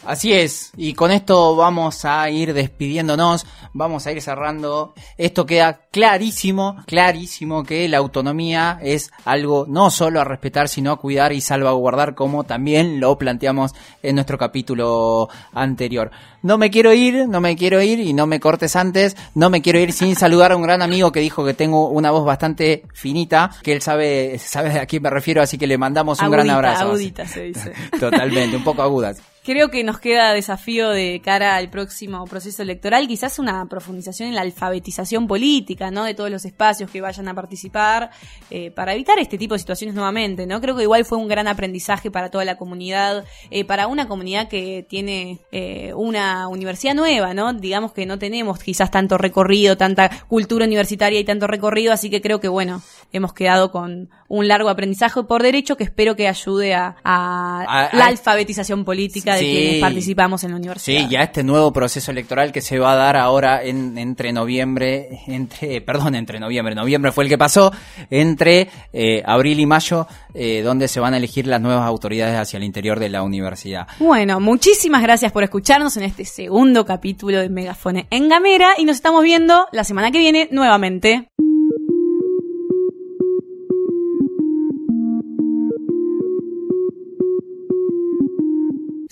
Así 0.04 0.32
es, 0.32 0.72
y 0.76 0.92
con 0.92 1.10
esto 1.10 1.56
vamos 1.56 2.04
a 2.04 2.28
ir 2.30 2.52
despidiéndonos, 2.52 3.46
vamos 3.72 4.06
a 4.06 4.12
ir 4.12 4.20
cerrando. 4.20 4.94
Esto 5.16 5.46
queda 5.46 5.80
clarísimo, 5.90 6.76
clarísimo 6.86 7.64
que 7.64 7.88
la 7.88 7.98
autonomía 7.98 8.78
es 8.82 9.10
algo 9.24 9.64
no 9.68 9.90
solo 9.90 10.20
a 10.20 10.24
respetar, 10.24 10.68
sino 10.68 10.92
a 10.92 10.96
cuidar 10.98 11.32
y 11.32 11.40
salvaguardar, 11.40 12.14
como 12.14 12.44
también 12.44 13.00
lo 13.00 13.16
planteamos 13.18 13.72
en 14.02 14.14
nuestro 14.16 14.38
capítulo 14.38 15.28
anterior. 15.52 16.10
No 16.42 16.58
me 16.58 16.70
quiero 16.70 16.92
ir, 16.92 17.26
no 17.28 17.40
me 17.40 17.56
quiero 17.56 17.82
ir 17.82 17.98
y 17.98 18.12
no 18.12 18.26
me 18.26 18.38
cortes 18.38 18.76
antes, 18.76 19.16
no 19.34 19.50
me 19.50 19.62
quiero 19.62 19.80
ir 19.80 19.92
sin 19.92 20.14
saludar 20.14 20.52
a 20.52 20.56
un 20.56 20.62
gran 20.62 20.82
amigo 20.82 21.10
que 21.10 21.20
dijo 21.20 21.44
que 21.44 21.54
tengo 21.54 21.88
una 21.88 22.10
voz 22.12 22.24
bastante 22.24 22.84
finita, 22.92 23.50
que 23.62 23.72
él 23.72 23.82
sabe, 23.82 24.38
sabe 24.38 24.78
a 24.78 24.86
quién 24.86 25.02
me 25.02 25.10
refiero, 25.10 25.42
así 25.42 25.58
que 25.58 25.66
le 25.66 25.78
mandamos 25.78 26.20
un 26.20 26.30
gran 26.30 26.48
abrazo. 26.50 26.84
Agudita 26.84 27.26
se 27.26 27.42
dice. 27.44 27.72
Totalmente, 27.98 28.56
un 28.56 28.62
poco 28.62 28.82
agudas. 28.82 29.20
Creo 29.46 29.70
que 29.70 29.84
nos 29.84 30.00
queda 30.00 30.32
desafío 30.32 30.90
de 30.90 31.20
cara 31.24 31.54
al 31.54 31.70
próximo 31.70 32.24
proceso 32.24 32.62
electoral, 32.62 33.06
quizás 33.06 33.38
una 33.38 33.64
profundización 33.66 34.30
en 34.30 34.34
la 34.34 34.40
alfabetización 34.40 35.28
política, 35.28 35.92
¿no? 35.92 36.02
De 36.02 36.14
todos 36.14 36.32
los 36.32 36.44
espacios 36.44 36.90
que 36.90 37.00
vayan 37.00 37.28
a 37.28 37.34
participar, 37.34 38.10
eh, 38.50 38.72
para 38.72 38.92
evitar 38.92 39.20
este 39.20 39.38
tipo 39.38 39.54
de 39.54 39.60
situaciones 39.60 39.94
nuevamente, 39.94 40.48
¿no? 40.48 40.60
Creo 40.60 40.74
que 40.74 40.82
igual 40.82 41.04
fue 41.04 41.18
un 41.18 41.28
gran 41.28 41.46
aprendizaje 41.46 42.10
para 42.10 42.28
toda 42.28 42.44
la 42.44 42.56
comunidad, 42.56 43.24
eh, 43.52 43.64
para 43.64 43.86
una 43.86 44.08
comunidad 44.08 44.48
que 44.48 44.84
tiene 44.88 45.38
eh, 45.52 45.94
una 45.94 46.48
universidad 46.48 46.96
nueva, 46.96 47.32
¿no? 47.32 47.52
Digamos 47.52 47.92
que 47.92 48.04
no 48.04 48.18
tenemos 48.18 48.58
quizás 48.58 48.90
tanto 48.90 49.16
recorrido, 49.16 49.76
tanta 49.76 50.10
cultura 50.26 50.64
universitaria 50.66 51.20
y 51.20 51.24
tanto 51.24 51.46
recorrido, 51.46 51.92
así 51.92 52.10
que 52.10 52.20
creo 52.20 52.40
que, 52.40 52.48
bueno, 52.48 52.82
hemos 53.12 53.32
quedado 53.32 53.70
con 53.70 54.10
un 54.28 54.48
largo 54.48 54.68
aprendizaje 54.68 55.22
por 55.24 55.42
derecho 55.42 55.76
que 55.76 55.84
espero 55.84 56.16
que 56.16 56.28
ayude 56.28 56.74
a, 56.74 56.96
la 57.04 58.06
alfabetización 58.06 58.84
política 58.84 59.34
de 59.34 59.40
quienes 59.40 59.80
participamos 59.80 60.44
en 60.44 60.50
la 60.50 60.56
universidad. 60.56 61.02
Sí, 61.02 61.08
ya 61.10 61.22
este 61.22 61.42
nuevo 61.42 61.72
proceso 61.72 62.10
electoral 62.10 62.52
que 62.52 62.60
se 62.60 62.78
va 62.78 62.92
a 62.92 62.96
dar 62.96 63.16
ahora 63.16 63.62
en, 63.62 63.98
entre 63.98 64.32
noviembre, 64.32 65.20
entre, 65.26 65.80
perdón, 65.80 66.14
entre 66.14 66.40
noviembre, 66.40 66.74
noviembre 66.74 67.12
fue 67.12 67.24
el 67.24 67.30
que 67.30 67.38
pasó, 67.38 67.72
entre 68.10 68.68
eh, 68.92 69.22
abril 69.24 69.60
y 69.60 69.66
mayo, 69.66 70.06
eh, 70.34 70.62
donde 70.62 70.88
se 70.88 71.00
van 71.00 71.14
a 71.14 71.16
elegir 71.16 71.46
las 71.46 71.60
nuevas 71.60 71.86
autoridades 71.86 72.38
hacia 72.38 72.56
el 72.56 72.64
interior 72.64 73.00
de 73.00 73.08
la 73.08 73.22
universidad. 73.22 73.86
Bueno, 73.98 74.40
muchísimas 74.40 75.02
gracias 75.02 75.32
por 75.32 75.42
escucharnos 75.42 75.96
en 75.96 76.04
este 76.04 76.24
segundo 76.24 76.84
capítulo 76.84 77.38
de 77.38 77.48
Megafone 77.48 78.06
en 78.10 78.28
Gamera 78.28 78.74
y 78.78 78.84
nos 78.84 78.96
estamos 78.96 79.22
viendo 79.22 79.66
la 79.72 79.84
semana 79.84 80.10
que 80.10 80.18
viene 80.18 80.48
nuevamente. 80.50 81.30